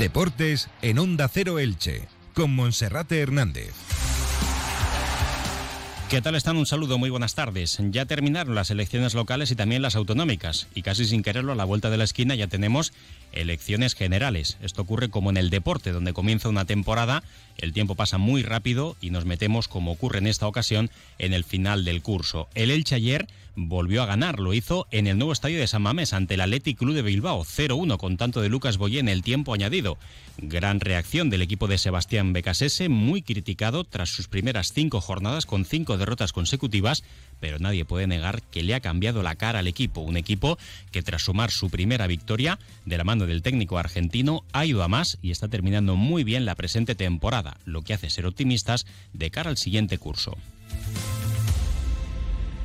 Deportes 0.00 0.70
en 0.80 0.98
Onda 0.98 1.28
Cero 1.28 1.58
Elche, 1.58 2.08
con 2.32 2.56
Monserrate 2.56 3.20
Hernández. 3.20 3.89
¿Qué 6.10 6.20
tal 6.20 6.34
están? 6.34 6.56
Un 6.56 6.66
saludo, 6.66 6.98
muy 6.98 7.08
buenas 7.08 7.36
tardes. 7.36 7.78
Ya 7.92 8.04
terminaron 8.04 8.56
las 8.56 8.72
elecciones 8.72 9.14
locales 9.14 9.52
y 9.52 9.54
también 9.54 9.80
las 9.80 9.94
autonómicas, 9.94 10.66
y 10.74 10.82
casi 10.82 11.04
sin 11.04 11.22
quererlo 11.22 11.52
a 11.52 11.54
la 11.54 11.64
vuelta 11.64 11.88
de 11.88 11.98
la 11.98 12.02
esquina 12.02 12.34
ya 12.34 12.48
tenemos 12.48 12.92
elecciones 13.30 13.94
generales. 13.94 14.58
Esto 14.60 14.82
ocurre 14.82 15.08
como 15.08 15.30
en 15.30 15.36
el 15.36 15.50
deporte, 15.50 15.92
donde 15.92 16.12
comienza 16.12 16.48
una 16.48 16.64
temporada, 16.64 17.22
el 17.58 17.72
tiempo 17.72 17.94
pasa 17.94 18.18
muy 18.18 18.42
rápido 18.42 18.96
y 19.00 19.10
nos 19.10 19.24
metemos, 19.24 19.68
como 19.68 19.92
ocurre 19.92 20.18
en 20.18 20.26
esta 20.26 20.48
ocasión, 20.48 20.90
en 21.18 21.32
el 21.32 21.44
final 21.44 21.84
del 21.84 22.02
curso. 22.02 22.48
El 22.56 22.72
Elche 22.72 22.96
ayer 22.96 23.28
volvió 23.54 24.02
a 24.02 24.06
ganar, 24.06 24.38
lo 24.38 24.54
hizo 24.54 24.86
en 24.90 25.06
el 25.06 25.18
nuevo 25.18 25.32
estadio 25.32 25.58
de 25.58 25.66
San 25.66 25.82
Mamés 25.82 26.12
ante 26.12 26.34
el 26.34 26.40
Athletic 26.40 26.78
Club 26.78 26.94
de 26.94 27.02
Bilbao, 27.02 27.44
0-1 27.44 27.98
con 27.98 28.16
tanto 28.16 28.40
de 28.40 28.48
Lucas 28.48 28.78
Boyé 28.78 29.00
en 29.00 29.08
el 29.08 29.22
tiempo 29.22 29.52
añadido. 29.52 29.98
Gran 30.38 30.80
reacción 30.80 31.28
del 31.28 31.42
equipo 31.42 31.68
de 31.68 31.78
Sebastián 31.78 32.32
Becasese, 32.32 32.88
muy 32.88 33.22
criticado 33.22 33.84
tras 33.84 34.08
sus 34.08 34.28
primeras 34.28 34.72
cinco 34.72 35.00
jornadas 35.00 35.44
con 35.46 35.64
cinco 35.64 35.98
derrotas 36.00 36.32
consecutivas, 36.32 37.04
pero 37.38 37.60
nadie 37.60 37.84
puede 37.84 38.08
negar 38.08 38.42
que 38.42 38.64
le 38.64 38.74
ha 38.74 38.80
cambiado 38.80 39.22
la 39.22 39.36
cara 39.36 39.60
al 39.60 39.68
equipo, 39.68 40.00
un 40.00 40.16
equipo 40.16 40.58
que 40.90 41.02
tras 41.02 41.22
sumar 41.22 41.52
su 41.52 41.70
primera 41.70 42.08
victoria 42.08 42.58
de 42.84 42.98
la 42.98 43.04
mano 43.04 43.26
del 43.26 43.42
técnico 43.42 43.78
argentino 43.78 44.42
ha 44.52 44.66
ido 44.66 44.82
a 44.82 44.88
más 44.88 45.18
y 45.22 45.30
está 45.30 45.46
terminando 45.46 45.94
muy 45.94 46.24
bien 46.24 46.44
la 46.44 46.56
presente 46.56 46.96
temporada, 46.96 47.58
lo 47.64 47.82
que 47.82 47.94
hace 47.94 48.10
ser 48.10 48.26
optimistas 48.26 48.86
de 49.12 49.30
cara 49.30 49.50
al 49.50 49.56
siguiente 49.56 49.98
curso. 49.98 50.36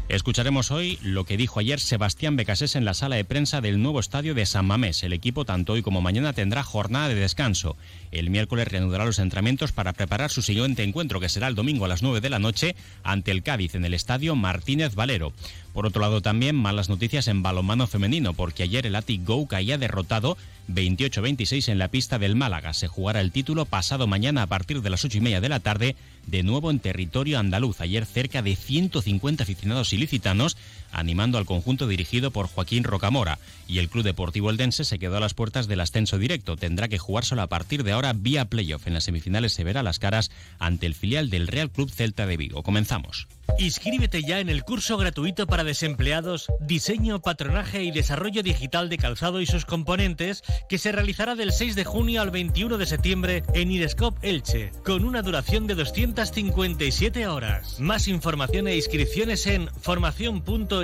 Escucharemos 0.07 0.69
hoy 0.69 0.99
lo 1.01 1.23
que 1.23 1.35
dijo 1.35 1.59
ayer 1.59 1.79
Sebastián 1.79 2.35
Becasés 2.35 2.75
en 2.75 2.85
la 2.85 2.93
sala 2.93 3.15
de 3.15 3.25
prensa 3.25 3.59
del 3.59 3.81
nuevo 3.81 3.99
estadio 3.99 4.35
de 4.35 4.45
San 4.45 4.67
Mamés. 4.67 5.01
El 5.01 5.13
equipo 5.13 5.45
tanto 5.45 5.73
hoy 5.73 5.81
como 5.81 5.99
mañana 5.99 6.31
tendrá 6.31 6.61
jornada 6.61 7.07
de 7.07 7.15
descanso. 7.15 7.75
El 8.11 8.29
miércoles 8.29 8.67
reanudará 8.67 9.03
los 9.03 9.17
entrenamientos 9.17 9.71
para 9.71 9.93
preparar 9.93 10.29
su 10.29 10.43
siguiente 10.43 10.83
encuentro 10.83 11.19
que 11.19 11.27
será 11.27 11.47
el 11.47 11.55
domingo 11.55 11.85
a 11.85 11.87
las 11.87 12.03
9 12.03 12.21
de 12.21 12.29
la 12.29 12.37
noche 12.37 12.75
ante 13.03 13.31
el 13.31 13.41
Cádiz 13.41 13.73
en 13.73 13.83
el 13.83 13.95
estadio 13.95 14.35
Martínez 14.35 14.93
Valero. 14.93 15.33
Por 15.73 15.87
otro 15.87 16.01
lado 16.01 16.21
también 16.21 16.55
malas 16.55 16.87
noticias 16.87 17.27
en 17.27 17.41
balonmano 17.41 17.87
femenino 17.87 18.33
porque 18.33 18.61
ayer 18.61 18.85
el 18.85 18.95
Atic 18.95 19.25
Go 19.25 19.47
caía 19.47 19.79
derrotado 19.79 20.37
28-26 20.69 21.69
en 21.69 21.79
la 21.79 21.87
pista 21.87 22.19
del 22.19 22.35
Málaga. 22.35 22.73
Se 22.73 22.87
jugará 22.87 23.21
el 23.21 23.31
título 23.31 23.65
pasado 23.65 24.05
mañana 24.05 24.43
a 24.43 24.47
partir 24.47 24.83
de 24.83 24.89
las 24.91 25.03
8 25.03 25.17
y 25.17 25.21
media 25.21 25.41
de 25.41 25.49
la 25.49 25.59
tarde 25.59 25.95
de 26.27 26.43
nuevo 26.43 26.71
en 26.71 26.79
territorio 26.79 27.39
andaluz. 27.39 27.81
Ayer 27.81 28.05
cerca 28.05 28.41
de 28.41 28.55
150 28.55 29.43
aficionados 29.43 29.93
ilicitanos 29.93 30.57
animando 30.95 31.37
al 31.37 31.45
conjunto 31.45 31.87
dirigido 31.87 32.31
por 32.31 32.47
Joaquín 32.47 32.83
Rocamora. 32.83 33.37
Y 33.67 33.79
el 33.79 33.89
Club 33.89 34.03
Deportivo 34.03 34.49
Eldense 34.49 34.83
se 34.83 34.99
quedó 34.99 35.17
a 35.17 35.19
las 35.19 35.33
puertas 35.33 35.67
del 35.67 35.81
ascenso 35.81 36.17
directo. 36.17 36.55
Tendrá 36.55 36.87
que 36.87 36.97
jugárselo 36.97 37.41
a 37.41 37.47
partir 37.47 37.83
de 37.83 37.91
ahora 37.91 38.13
vía 38.13 38.45
playoff. 38.45 38.87
En 38.87 38.93
las 38.93 39.03
semifinales 39.03 39.53
se 39.53 39.63
verá 39.63 39.83
las 39.83 39.99
caras 39.99 40.31
ante 40.59 40.85
el 40.85 40.95
filial 40.95 41.29
del 41.29 41.47
Real 41.47 41.69
Club 41.69 41.91
Celta 41.91 42.25
de 42.25 42.37
Vigo. 42.37 42.63
Comenzamos. 42.63 43.27
Inscríbete 43.57 44.21
ya 44.23 44.39
en 44.39 44.49
el 44.49 44.63
curso 44.63 44.97
gratuito 44.97 45.47
para 45.47 45.63
desempleados 45.63 46.47
Diseño, 46.59 47.21
Patronaje 47.21 47.83
y 47.83 47.91
Desarrollo 47.91 48.43
Digital 48.43 48.89
de 48.89 48.97
Calzado 48.97 49.39
y 49.39 49.45
sus 49.45 49.65
componentes 49.65 50.43
que 50.67 50.77
se 50.77 50.91
realizará 50.91 51.35
del 51.35 51.53
6 51.53 51.75
de 51.75 51.85
junio 51.85 52.21
al 52.21 52.31
21 52.31 52.77
de 52.77 52.85
septiembre 52.85 53.43
en 53.53 53.71
Irescop 53.71 54.17
Elche, 54.23 54.71
con 54.83 55.05
una 55.05 55.21
duración 55.21 55.67
de 55.67 55.75
257 55.75 57.27
horas. 57.27 57.79
Más 57.79 58.07
información 58.07 58.67
e 58.67 58.75
inscripciones 58.75 59.45
en 59.47 59.69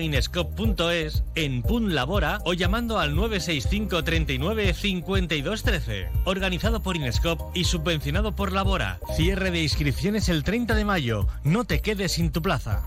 formación.inescop.es, 0.01 1.23
en 1.35 1.61
PUN 1.61 1.93
Labora 1.93 2.39
o 2.45 2.53
llamando 2.53 2.99
al 2.99 3.15
965 3.15 4.03
39 4.03 4.73
52 4.73 5.63
13. 5.63 6.09
Organizado 6.25 6.81
por 6.81 6.95
Inescop 6.95 7.55
y 7.55 7.65
subvencionado 7.65 8.35
por 8.35 8.51
Labora. 8.51 8.99
Cierre 9.15 9.51
de 9.51 9.61
inscripciones 9.61 10.29
el 10.29 10.43
30 10.43 10.75
de 10.75 10.85
mayo. 10.85 11.27
No 11.43 11.65
te 11.65 11.81
quedes 11.81 12.13
sin 12.13 12.31
tu 12.31 12.41
plaza. 12.41 12.81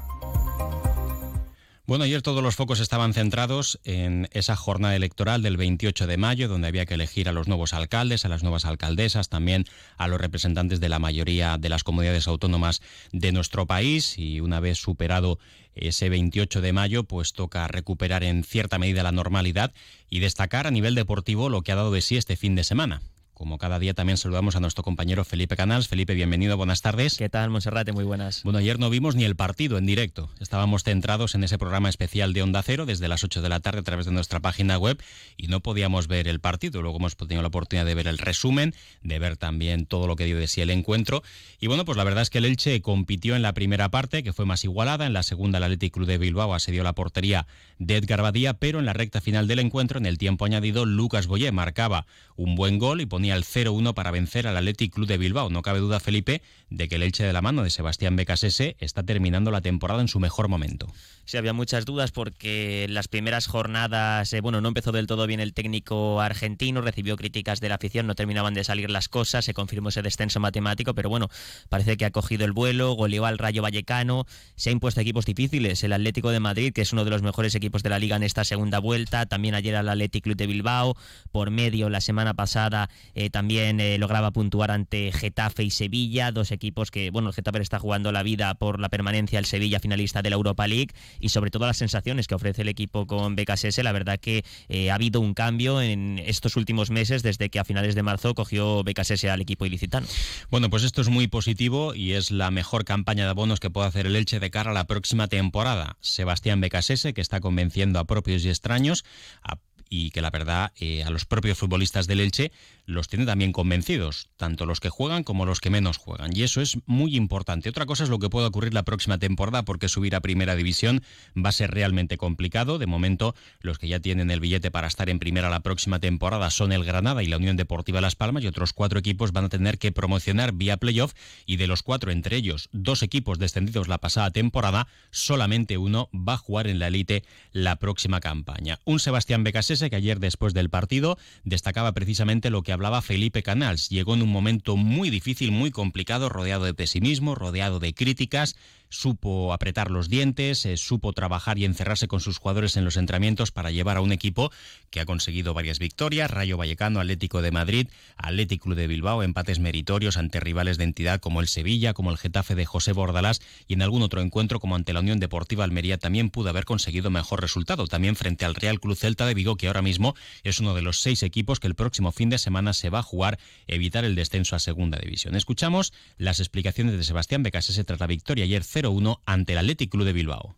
Bueno, 1.87 2.05
ayer 2.05 2.23
todos 2.23 2.43
los 2.43 2.57
focos 2.57 2.81
estaban 2.81 3.13
centrados 3.13 3.79
en 3.85 4.27
esa 4.33 4.57
jornada 4.57 4.97
electoral 4.97 5.43
del 5.43 5.59
28 5.59 6.07
de 6.07 6.17
mayo, 6.17 6.49
donde 6.49 6.67
había 6.67 6.87
que 6.87 6.95
elegir 6.95 7.29
a 7.29 7.33
los 7.33 7.47
nuevos 7.47 7.75
alcaldes, 7.75 8.25
a 8.25 8.31
las 8.31 8.43
nuevas 8.43 8.65
alcaldesas, 8.65 9.29
también 9.29 9.67
a 9.99 10.09
los 10.09 10.19
representantes 10.19 10.81
de 10.81 10.89
la 10.89 10.99
mayoría 10.99 11.59
de 11.59 11.69
las 11.69 11.85
comunidades 11.85 12.27
autónomas 12.27 12.81
de 13.13 13.33
nuestro 13.33 13.67
país. 13.67 14.19
Y 14.19 14.41
una 14.41 14.61
vez 14.61 14.79
superado 14.79 15.39
ese 15.75 16.09
28 16.09 16.63
de 16.63 16.73
mayo, 16.73 17.05
pues 17.05 17.35
toca 17.35 17.69
recuperar 17.69 18.25
en 18.25 18.45
cierta 18.45 18.79
medida 18.79 19.03
la 19.03 19.13
normalidad 19.13 19.75
y 20.09 20.21
destacar 20.21 20.67
a 20.67 20.71
nivel 20.71 20.95
deportivo 20.95 21.51
lo 21.51 21.61
que 21.61 21.73
ha 21.73 21.77
dado 21.77 21.93
de 21.93 22.01
sí 22.01 22.17
este 22.17 22.37
fin 22.37 22.55
de 22.55 22.65
semana. 22.65 23.03
Como 23.35 23.59
cada 23.59 23.81
día 23.81 23.95
también 23.95 24.17
saludamos 24.17 24.55
a 24.55 24.61
nuestro 24.61 24.85
compañero 24.85 25.25
Felipe 25.25 25.57
Canals. 25.57 25.89
Felipe, 25.89 26.15
bienvenido, 26.15 26.57
buenas 26.57 26.83
tardes. 26.83 27.17
¿Qué 27.19 27.29
tal, 27.29 27.51
Monserrate? 27.51 27.91
Muy 27.91 28.05
buenas. 28.05 28.45
Bueno, 28.45 28.61
ayer 28.61 28.79
no 28.79 28.91
vimos 28.91 29.17
ni 29.17 29.25
el 29.25 29.35
partido 29.35 29.77
en 29.77 29.87
directo. 29.87 30.31
Estábamos 30.39 30.85
centrados 30.85 31.35
en 31.35 31.43
ese 31.43 31.59
programa 31.59 31.89
especial 31.89 32.33
de 32.33 32.43
Onda 32.43 32.63
Cero 32.63 32.87
desde 32.87 33.09
las 33.09 33.25
8 33.25 33.43
de 33.43 33.49
la 33.49 33.59
tarde 33.59 33.81
a 33.81 33.83
través 33.83 34.07
de 34.07 34.13
nuestra 34.13 34.39
página 34.39 34.79
web 34.79 35.03
y 35.37 35.49
no 35.49 35.59
podíamos 35.59 36.07
ver 36.07 36.29
el 36.29 36.39
partido. 36.39 36.81
Luego 36.81 36.99
hemos 36.99 37.17
tenido 37.17 37.43
la 37.43 37.49
oportunidad 37.49 37.85
de 37.85 37.97
ver 37.97 38.07
el 38.07 38.19
resumen, 38.19 38.73
de 39.03 39.19
ver 39.19 39.37
también 39.37 39.87
todo 39.87 40.07
lo 40.07 40.15
que 40.15 40.27
dio 40.27 40.39
de 40.39 40.47
sí 40.47 40.61
el 40.61 40.71
encuentro. 40.71 41.25
Y 41.59 41.67
bueno, 41.67 41.85
pues 41.85 41.99
la 41.99 42.05
verdad 42.05 42.23
es 42.23 42.31
que 42.31 42.39
el 42.39 42.45
Elche 42.45 42.81
compitió 42.83 43.35
en 43.35 43.43
la 43.43 43.53
primera 43.53 43.91
parte, 43.91 44.23
que 44.23 44.33
fue 44.33 44.47
más 44.47 44.63
igualada. 44.63 45.07
En 45.07 45.13
la 45.13 45.25
segunda, 45.25 45.59
el 45.59 45.65
Athletic 45.65 45.93
Club 45.93 46.07
de 46.07 46.19
Bilbao 46.19 46.55
asedió 46.55 46.85
la 46.85 46.93
portería 46.93 47.49
de 47.81 47.97
Edgar 47.97 48.23
Badía, 48.23 48.55
pero 48.55 48.79
en 48.79 48.87
la 48.87 48.93
recta 48.93 49.21
final 49.21 49.49
del 49.49 49.59
encuentro, 49.59 49.99
en 49.99 50.07
el 50.07 50.19
tiempo 50.19 50.45
añadido, 50.45 50.87
Lucas 50.87 51.27
Boyé 51.27 51.51
marcaba 51.51 52.07
un 52.37 52.55
buen 52.55 52.79
gol 52.79 53.01
y 53.01 53.07
ponía 53.07 53.24
el 53.33 53.45
0-1 53.45 53.95
para 53.95 54.11
vencer 54.11 54.47
al 54.47 54.57
Athletic 54.57 54.93
Club 54.93 55.07
de 55.07 55.17
Bilbao. 55.17 55.49
No 55.49 55.63
cabe 55.63 55.79
duda, 55.79 56.01
Felipe, 56.01 56.43
de 56.69 56.89
que 56.89 56.97
el 56.97 57.03
Elche 57.03 57.25
de 57.25 57.33
la 57.33 57.41
mano 57.41 57.63
de 57.63 57.71
Sebastián 57.71 58.17
Becasese 58.17 58.77
está 58.81 59.03
terminando 59.03 59.51
la 59.51 59.63
temporada 59.63 60.01
en 60.01 60.09
su 60.09 60.21
mejor 60.21 60.49
momento. 60.49 60.93
Sí, 61.27 61.39
había 61.39 61.55
muchas 61.55 61.87
dudas 61.87 62.13
porque 62.13 62.87
las 62.91 63.09
primeras 63.09 63.47
jornadas, 63.47 64.31
eh, 64.35 64.43
bueno, 64.43 64.61
no 64.61 64.69
empezó 64.69 64.93
del 64.93 65.07
todo 65.07 65.27
bien 65.27 65.41
el 65.41 65.55
técnico 65.55 66.21
argentino, 66.21 66.83
recibió 66.83 67.17
críticas 67.17 67.61
de 67.61 67.71
la 67.71 67.77
afición, 67.77 68.07
no 68.07 68.15
terminaban 68.15 68.53
de 68.53 68.63
salir 68.63 68.91
las 68.91 69.09
cosas, 69.09 69.47
se 69.47 69.55
confirmó 69.55 69.89
ese 69.89 70.03
descenso 70.03 70.39
matemático, 70.39 70.95
pero 70.95 71.09
bueno, 71.09 71.31
parece 71.71 71.97
que 71.97 72.05
ha 72.05 72.11
cogido 72.11 72.45
el 72.45 72.53
vuelo, 72.53 72.93
goleó 72.93 73.25
al 73.25 73.39
Rayo 73.39 73.63
Vallecano, 73.63 74.27
se 74.55 74.69
ha 74.69 74.73
impuesto 74.73 75.01
equipos 75.01 75.25
difíciles, 75.25 75.83
el 75.83 75.95
Atlético 75.95 76.31
de 76.31 76.41
Madrid, 76.41 76.75
que 76.75 76.83
es 76.83 76.93
uno 76.93 77.05
de 77.05 77.11
los 77.11 77.23
mejores 77.23 77.55
equipos 77.55 77.83
de 77.83 77.89
la 77.89 77.99
liga 77.99 78.17
en 78.17 78.23
esta 78.23 78.45
segunda 78.45 78.79
vuelta, 78.79 79.25
también 79.25 79.55
ayer 79.55 79.77
al 79.77 79.89
Athletic 79.89 80.25
Club 80.25 80.37
de 80.37 80.47
Bilbao, 80.47 80.95
por 81.33 81.51
medio 81.51 81.89
la 81.89 82.03
semana 82.03 82.35
pasada 82.35 82.91
eh, 83.15 83.31
también 83.31 83.81
eh, 83.81 83.99
lograba 83.99 84.31
puntuar 84.31 84.71
ante 84.71 85.13
Getafe 85.13 85.65
y 85.65 85.71
Sevilla, 85.71 86.33
dos 86.33 86.53
equipos 86.53 86.91
que, 86.91 87.11
bueno, 87.11 87.29
el 87.29 87.35
Getafe 87.35 87.61
está 87.61 87.79
jugando 87.79 88.13
la 88.13 88.23
vida 88.23 88.55
por 88.55 88.81
la 88.81 88.89
permanencia, 88.89 89.39
el 89.39 89.45
Sevilla 89.45 89.81
finalista 89.81 90.23
de 90.23 90.31
la 90.31 90.37
Europa 90.37 90.67
League 90.67 90.91
y 91.21 91.31
sobre 91.31 91.51
todo 91.51 91.67
las 91.67 91.77
sensaciones 91.77 92.27
que 92.27 92.35
ofrece 92.35 92.63
el 92.63 92.69
equipo 92.69 93.07
con 93.07 93.37
BKSS. 93.37 93.79
La 93.83 93.93
verdad 93.93 94.19
que 94.19 94.45
eh, 94.69 94.91
ha 94.91 94.95
habido 94.95 95.21
un 95.21 95.35
cambio 95.35 95.81
en 95.81 96.19
estos 96.19 96.57
últimos 96.57 96.91
meses 96.91 97.23
desde 97.23 97.51
que 97.51 97.59
a 97.59 97.65
finales 97.65 97.95
de 97.95 98.03
marzo 98.03 98.35
cogió 98.35 98.83
BKSS 98.83 99.25
al 99.25 99.41
equipo 99.41 99.67
ilicitano. 99.67 100.07
Bueno, 100.51 100.71
pues 100.71 100.83
esto 100.85 101.01
es 101.01 101.09
muy 101.09 101.27
positivo 101.29 101.95
y 101.95 102.13
es 102.13 102.31
la 102.31 102.51
mejor 102.51 102.85
campaña 102.85 103.25
de 103.25 103.31
abonos 103.31 103.61
que 103.61 103.71
puede 103.71 103.89
hacer 103.89 104.07
el 104.07 104.17
Elche 104.17 104.41
de 104.41 104.51
cara 104.51 104.71
a 104.71 104.75
la 104.75 104.87
próxima 104.87 105.29
temporada. 105.29 105.97
Sebastián 106.01 106.61
BKSS, 106.61 107.13
que 107.15 107.21
está 107.21 107.41
convenciendo 107.41 107.99
a 107.99 108.05
propios 108.05 108.45
y 108.45 108.49
extraños, 108.49 109.05
a 109.43 109.57
y 109.89 110.11
que 110.11 110.23
la 110.23 110.31
verdad 110.31 110.73
eh, 110.79 111.05
a 111.05 111.11
los 111.11 111.25
propios 111.25 111.59
futbolistas 111.59 112.07
del 112.07 112.21
Elche 112.21 112.53
los 112.87 113.09
tiene 113.09 113.25
también 113.25 113.53
convencidos, 113.53 114.29
tanto 114.37 114.67
los 114.67 114.81
que 114.81 114.91
juegan 114.91 115.25
como 115.25 115.47
los 115.47 115.61
que 115.61 115.71
menos 115.71 115.97
juegan. 115.97 116.37
Y 116.37 116.43
eso 116.43 116.61
es 116.61 116.79
muy 116.87 117.17
importante. 117.17 117.69
Otra 117.69 117.87
cosa 117.87 118.05
es 118.05 118.11
lo 118.11 118.19
que 118.19 118.29
puede 118.29 118.47
ocurrir 118.47 118.75
la 118.75 118.83
próxima 118.83 119.19
temporada, 119.19 119.65
porque 119.65 119.89
subir 119.89 120.15
a 120.15 120.21
primera 120.21 120.55
división 120.55 121.03
va 121.37 121.49
a 121.49 121.53
ser 121.53 121.71
realmente 121.71 122.19
complicado. 122.19 122.79
De 122.79 122.87
momento, 122.87 123.35
los 123.61 123.79
que 123.79 123.89
ya 123.89 124.01
tienen 124.01 124.31
el 124.31 124.41
billete 124.41 124.71
para 124.71 124.87
estar 124.87 125.09
en 125.09 125.19
primera 125.19 125.49
la 125.49 125.61
próxima 125.61 125.99
temporada 125.99 126.51
son 126.51 126.73
el 126.73 126.85
Granada 126.85 127.23
y 127.23 127.27
la 127.27 127.39
Unión 127.39 127.57
Deportiva 127.57 128.01
Las 128.01 128.17
Palmas, 128.17 128.45
y 128.45 128.47
otros 128.47 128.73
cuatro 128.73 128.99
equipos 128.99 129.33
van 129.33 129.47
a 129.47 129.49
tener 129.49 129.79
que 129.79 129.93
promocionar 129.93 130.53
vía 130.53 130.77
playoff. 130.77 131.15
Y 131.47 131.57
de 131.57 131.67
los 131.67 131.83
cuatro, 131.83 132.11
entre 132.11 132.37
ellos 132.37 132.69
dos 132.73 133.03
equipos 133.03 133.39
descendidos 133.39 133.89
la 133.89 133.99
pasada 133.99 134.31
temporada, 134.31 134.87
solamente 135.11 135.79
uno 135.79 136.11
va 136.13 136.35
a 136.35 136.39
jugar 136.39 136.67
en 136.67 136.79
la 136.79 136.89
elite 136.89 137.25
la 137.53 137.77
próxima 137.77 138.21
campaña. 138.21 138.81
Un 138.85 139.01
Sebastián 139.01 139.45
Que 139.75 139.97
ayer 139.97 140.21
después 140.21 140.55
del 140.55 140.71
partido 140.71 141.19
destacaba 141.43 141.93
precisamente 141.93 142.49
lo 142.49 142.63
que 142.63 142.73
hablaba 142.73 143.03
Felipe 143.03 143.43
Canals. 143.43 143.89
Llegó 143.89 144.15
en 144.15 144.23
un 144.23 144.29
momento 144.29 144.77
muy 144.77 145.11
difícil, 145.11 145.51
muy 145.51 145.73
complicado, 145.73 146.29
rodeado 146.29 146.65
de 146.65 146.75
pesimismo, 146.75 147.35
rodeado 147.35 147.81
de 147.81 147.93
críticas 147.93 148.55
supo 148.89 149.53
apretar 149.53 149.91
los 149.91 150.09
dientes, 150.09 150.65
eh, 150.67 150.77
supo 150.77 151.13
trabajar 151.13 151.59
y 151.59 151.65
encerrarse 151.65 152.09
con 152.09 152.21
sus 152.21 152.39
jugadores 152.39 152.77
en 152.77 152.85
los 152.85 152.97
entrenamientos 152.97 153.51
para 153.51 153.71
llevar 153.71 153.97
a 153.97 154.01
un 154.01 154.13
equipo 154.13 154.51
que 154.91 155.01
ha 155.01 155.05
conseguido 155.05 155.55
varias 155.55 155.79
victorias, 155.79 156.31
Rayo 156.31 156.57
Vallecano, 156.57 157.01
Atlético 157.01 157.43
de 157.43 157.51
Madrid, 157.51 157.89
Atlético 158.17 158.75
de 158.75 158.87
Bilbao, 158.87 159.23
empates 159.23 159.59
meritorios 159.59 160.17
ante 160.17 160.41
rivales 160.41 160.79
de 160.79 160.85
entidad 160.85 161.21
como 161.21 161.41
el 161.41 161.49
Sevilla, 161.49 161.93
como 161.93 162.11
el 162.11 162.19
Getafe 162.19 162.55
de 162.55 162.65
José 162.65 162.93
Bordalás 162.93 163.41
y 163.67 163.75
en 163.75 163.83
algún 163.83 164.03
otro 164.03 164.21
encuentro 164.21 164.61
como 164.61 164.77
ante 164.77 164.93
la 164.93 165.01
Unión 165.01 165.19
Deportiva 165.19 165.65
Almería 165.65 165.99
también 165.99 166.31
pudo 166.31 166.51
haber 166.51 166.65
conseguido 166.65 167.11
mejor 167.11 167.41
resultado, 167.41 167.87
también 167.87 168.17
frente 168.17 168.45
al 168.45 168.55
Real 168.55 168.81
Club 168.81 168.97
Celta 168.97 169.27
de 169.27 169.35
Vigo 169.35 169.57
que 169.57 169.67
ahora 169.67 169.83
mismo 169.83 170.15
es 170.43 170.61
uno 170.61 170.75
de 170.75 170.83
los 170.83 171.01
seis 171.01 171.23
equipos 171.23 171.61
que 171.61 171.67
el 171.67 171.75
próximo 171.75 172.13
fin 172.13 172.31
de 172.31 172.39
semana 172.39 172.73
se 172.73 172.91
va 172.91 173.01
a 173.01 173.03
jugar 173.03 173.39
evitar 173.67 174.05
el 174.05 174.15
descenso 174.15 174.57
a 174.57 174.59
segunda 174.59 174.99
división. 174.99 175.35
Escuchamos 175.35 175.93
las 176.17 176.39
explicaciones 176.39 176.97
de 176.97 177.05
Sebastián 177.05 177.43
Becasese 177.43 177.85
tras 177.85 178.01
la 178.01 178.07
victoria 178.07 178.45
ayer 178.45 178.65
0-1 178.75 179.21
ante 179.27 179.53
el 179.53 179.59
Athletic 179.59 179.91
Club 179.91 180.05
de 180.05 180.13
Bilbao. 180.13 180.57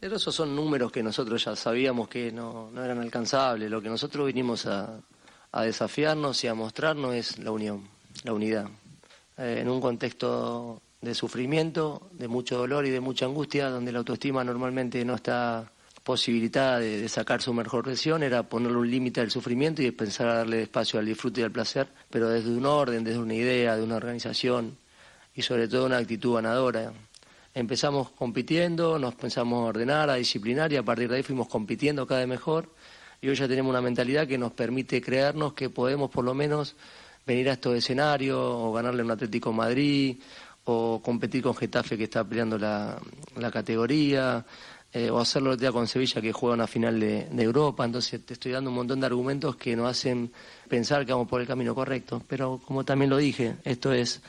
Pero 0.00 0.16
esos 0.16 0.34
son 0.34 0.56
números 0.56 0.90
que 0.90 1.02
nosotros 1.02 1.44
ya 1.44 1.54
sabíamos 1.54 2.08
que 2.08 2.32
no, 2.32 2.70
eran 2.82 3.00
alcanzables. 3.00 3.70
Lo 3.70 3.82
que 3.82 3.90
nosotros 3.90 4.26
vinimos 4.26 4.64
a, 4.64 4.98
desafiarnos 5.52 6.42
y 6.44 6.46
a 6.46 6.54
mostrarnos 6.54 7.14
es 7.14 7.38
la 7.38 7.50
unión, 7.50 7.86
la 8.24 8.32
unidad. 8.32 8.66
Eh, 9.36 9.58
en 9.60 9.68
un 9.68 9.80
contexto 9.80 10.80
de 11.02 11.14
sufrimiento, 11.14 12.08
de 12.12 12.28
mucho 12.28 12.56
dolor 12.56 12.86
y 12.86 12.90
de 12.90 13.00
mucha 13.00 13.26
angustia, 13.26 13.68
donde 13.68 13.92
la 13.92 13.98
autoestima 13.98 14.42
normalmente 14.42 15.04
no 15.04 15.14
está 15.14 15.70
posibilitada 16.02 16.78
de, 16.78 17.06
sacar 17.08 17.42
su 17.42 17.52
mejor 17.52 17.84
versión, 17.84 18.22
era 18.22 18.42
ponerle 18.42 18.78
un 18.78 18.90
límite 18.90 19.20
al 19.20 19.30
sufrimiento 19.30 19.82
y 19.82 19.90
pensar 19.90 20.28
a 20.28 20.34
darle 20.36 20.62
espacio 20.62 20.98
al 20.98 21.06
disfrute 21.06 21.42
y 21.42 21.44
al 21.44 21.50
placer, 21.50 21.88
pero 22.08 22.28
desde 22.28 22.50
un 22.50 22.64
orden, 22.64 23.04
desde 23.04 23.18
una 23.18 23.34
idea, 23.34 23.76
de 23.76 23.82
una 23.82 23.96
organización 23.96 24.78
y 25.34 25.42
sobre 25.42 25.68
todo 25.68 25.86
una 25.86 25.98
actitud 25.98 26.34
ganadora 26.34 26.92
empezamos 27.54 28.10
compitiendo, 28.10 28.98
nos 28.98 29.14
pensamos 29.14 29.60
a 29.60 29.66
ordenar, 29.66 30.10
a 30.10 30.14
disciplinar 30.14 30.72
y 30.72 30.76
a 30.76 30.82
partir 30.82 31.08
de 31.08 31.16
ahí 31.16 31.22
fuimos 31.22 31.48
compitiendo 31.48 32.06
cada 32.06 32.20
vez 32.20 32.28
mejor 32.28 32.68
y 33.20 33.28
hoy 33.28 33.34
ya 33.34 33.48
tenemos 33.48 33.70
una 33.70 33.82
mentalidad 33.82 34.26
que 34.26 34.38
nos 34.38 34.52
permite 34.52 35.02
creernos 35.02 35.52
que 35.52 35.68
podemos 35.68 36.10
por 36.10 36.24
lo 36.24 36.34
menos 36.34 36.76
venir 37.26 37.50
a 37.50 37.52
estos 37.52 37.76
escenarios 37.76 38.38
o 38.38 38.72
ganarle 38.72 39.02
un 39.02 39.10
Atlético 39.10 39.52
Madrid 39.52 40.16
o 40.64 41.00
competir 41.02 41.42
con 41.42 41.54
Getafe 41.54 41.96
que 41.96 42.04
está 42.04 42.24
peleando 42.24 42.56
la, 42.58 43.00
categoría 43.52 44.44
eh, 44.92 45.10
o 45.10 45.18
hacerlo 45.18 45.56
día 45.56 45.72
con 45.72 45.86
Sevilla 45.86 46.20
que 46.20 46.32
juega 46.32 46.54
una 46.54 46.66
final 46.66 46.98
de, 46.98 47.28
Europa. 47.42 47.84
Entonces 47.84 48.24
te 48.24 48.34
estoy 48.34 48.52
dando 48.52 48.70
un 48.70 48.76
montón 48.76 49.00
de 49.00 49.06
argumentos 49.06 49.56
que 49.56 49.76
nos 49.76 49.88
hacen 49.88 50.32
pensar 50.68 51.04
que 51.04 51.12
vamos 51.12 51.28
por 51.28 51.40
el 51.40 51.46
camino 51.46 51.74
correcto. 51.74 52.22
Pero 52.26 52.60
como 52.64 52.84
también 52.84 53.10
lo 53.10 53.16
dije, 53.16 53.56
esto 53.64 53.92
es 53.92 54.20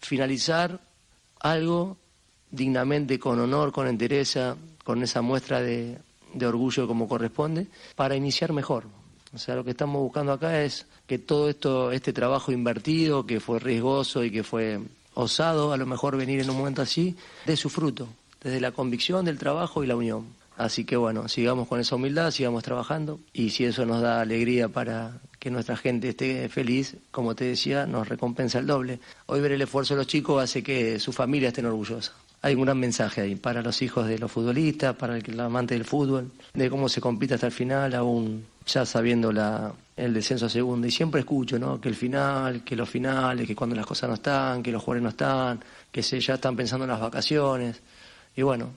finalizar 0.00 0.80
algo 1.40 1.96
dignamente, 2.50 3.18
con 3.18 3.38
honor, 3.38 3.72
con 3.72 3.86
entereza, 3.86 4.56
con 4.84 5.02
esa 5.02 5.22
muestra 5.22 5.60
de, 5.60 5.98
orgullo 6.44 6.86
como 6.86 7.08
corresponde, 7.08 7.66
para 7.96 8.16
iniciar 8.16 8.52
mejor. 8.52 8.84
O 9.32 9.38
sea, 9.38 9.54
lo 9.54 9.64
que 9.64 9.70
estamos 9.70 10.02
buscando 10.02 10.32
acá 10.32 10.62
es 10.62 10.86
que 11.06 11.18
todo 11.18 11.48
esto, 11.48 11.92
este 11.92 12.12
trabajo 12.12 12.50
invertido, 12.50 13.26
que 13.26 13.38
fue 13.38 13.60
riesgoso 13.60 14.24
y 14.24 14.30
que 14.30 14.42
fue 14.42 14.80
osado, 15.14 15.72
a 15.72 15.76
lo 15.76 15.86
mejor 15.86 16.16
venir 16.16 16.40
en 16.40 16.50
un 16.50 16.58
momento 16.58 16.82
así, 16.82 17.16
dé 17.46 17.56
su 17.56 17.68
fruto, 17.68 18.08
desde 18.42 18.60
la 18.60 18.72
convicción 18.72 19.24
del 19.24 19.38
trabajo 19.38 19.84
y 19.84 19.86
la 19.86 19.96
unión. 19.96 20.26
Así 20.56 20.84
que 20.84 20.96
bueno, 20.96 21.28
sigamos 21.28 21.68
con 21.68 21.80
esa 21.80 21.96
humildad, 21.96 22.32
sigamos 22.32 22.62
trabajando 22.62 23.18
y 23.32 23.50
si 23.50 23.64
eso 23.64 23.86
nos 23.86 24.02
da 24.02 24.20
alegría 24.20 24.68
para 24.68 25.18
que 25.38 25.50
nuestra 25.50 25.76
gente 25.76 26.10
esté 26.10 26.48
feliz, 26.50 26.96
como 27.10 27.34
te 27.34 27.46
decía, 27.46 27.86
nos 27.86 28.08
recompensa 28.08 28.58
el 28.58 28.66
doble. 28.66 28.98
Hoy 29.26 29.40
ver 29.40 29.52
el 29.52 29.62
esfuerzo 29.62 29.94
de 29.94 29.98
los 29.98 30.06
chicos 30.06 30.42
hace 30.42 30.62
que 30.62 30.98
su 30.98 31.12
familia 31.12 31.48
estén 31.48 31.64
orgullosa 31.64 32.12
hay 32.42 32.54
un 32.54 32.62
gran 32.62 32.78
mensaje 32.78 33.20
ahí 33.20 33.34
para 33.34 33.62
los 33.62 33.82
hijos 33.82 34.06
de 34.06 34.18
los 34.18 34.32
futbolistas, 34.32 34.96
para 34.96 35.16
el, 35.16 35.40
amante 35.40 35.74
del 35.74 35.84
fútbol, 35.84 36.30
de 36.54 36.70
cómo 36.70 36.88
se 36.88 37.00
compite 37.00 37.34
hasta 37.34 37.46
el 37.46 37.52
final, 37.52 37.94
aún 37.94 38.46
ya 38.66 38.86
sabiendo 38.86 39.30
la, 39.30 39.72
el 39.96 40.14
descenso 40.14 40.46
a 40.46 40.48
segunda. 40.48 40.88
Y 40.88 40.90
siempre 40.90 41.20
escucho, 41.20 41.58
¿no? 41.58 41.80
Que 41.80 41.88
el 41.90 41.94
final, 41.94 42.64
que 42.64 42.76
los 42.76 42.88
finales, 42.88 43.46
que 43.46 43.54
cuando 43.54 43.76
las 43.76 43.84
cosas 43.84 44.08
no 44.08 44.14
están, 44.14 44.62
que 44.62 44.72
los 44.72 44.82
jugadores 44.82 45.02
no 45.02 45.08
están, 45.10 45.60
que 45.92 46.02
se 46.02 46.18
ya 46.20 46.34
están 46.34 46.56
pensando 46.56 46.84
en 46.84 46.90
las 46.90 47.00
vacaciones. 47.00 47.80
Y 48.34 48.42
bueno, 48.42 48.70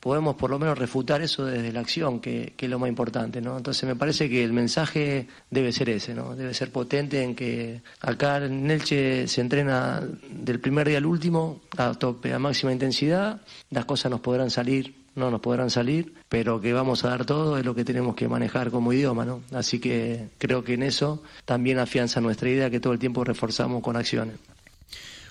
podemos 0.00 0.36
por 0.36 0.50
lo 0.50 0.58
menos 0.58 0.78
refutar 0.78 1.22
eso 1.22 1.44
desde 1.44 1.72
la 1.72 1.80
acción, 1.80 2.20
que, 2.20 2.54
es 2.58 2.68
lo 2.68 2.78
más 2.78 2.88
importante, 2.88 3.40
¿no? 3.40 3.56
Entonces 3.56 3.84
me 3.84 3.96
parece 3.96 4.28
que 4.28 4.44
el 4.44 4.52
mensaje 4.52 5.26
debe 5.50 5.72
ser 5.72 5.90
ese, 5.90 6.14
¿no? 6.14 6.36
Debe 6.36 6.54
ser 6.54 6.70
potente 6.70 7.22
en 7.22 7.34
que 7.34 7.82
acá 8.00 8.38
en 8.38 8.70
Elche 8.70 9.26
se 9.26 9.40
entrena 9.40 10.02
del 10.30 10.60
primer 10.60 10.88
día 10.88 10.98
al 10.98 11.06
último 11.06 11.60
a 11.76 11.94
tope, 11.94 12.32
a 12.32 12.38
máxima 12.38 12.72
intensidad, 12.72 13.40
las 13.70 13.84
cosas 13.84 14.10
nos 14.10 14.20
podrán 14.20 14.50
salir, 14.50 14.94
no 15.14 15.30
nos 15.30 15.40
podrán 15.40 15.70
salir, 15.70 16.14
pero 16.28 16.60
que 16.60 16.72
vamos 16.72 17.04
a 17.04 17.08
dar 17.08 17.24
todo 17.24 17.58
es 17.58 17.64
lo 17.64 17.74
que 17.74 17.84
tenemos 17.84 18.14
que 18.14 18.28
manejar 18.28 18.70
como 18.70 18.92
idioma, 18.92 19.24
¿no? 19.24 19.40
Así 19.52 19.80
que 19.80 20.28
creo 20.38 20.62
que 20.62 20.74
en 20.74 20.84
eso 20.84 21.22
también 21.44 21.78
afianza 21.78 22.20
nuestra 22.20 22.48
idea 22.48 22.70
que 22.70 22.80
todo 22.80 22.92
el 22.92 22.98
tiempo 22.98 23.24
reforzamos 23.24 23.82
con 23.82 23.96
acciones 23.96 24.36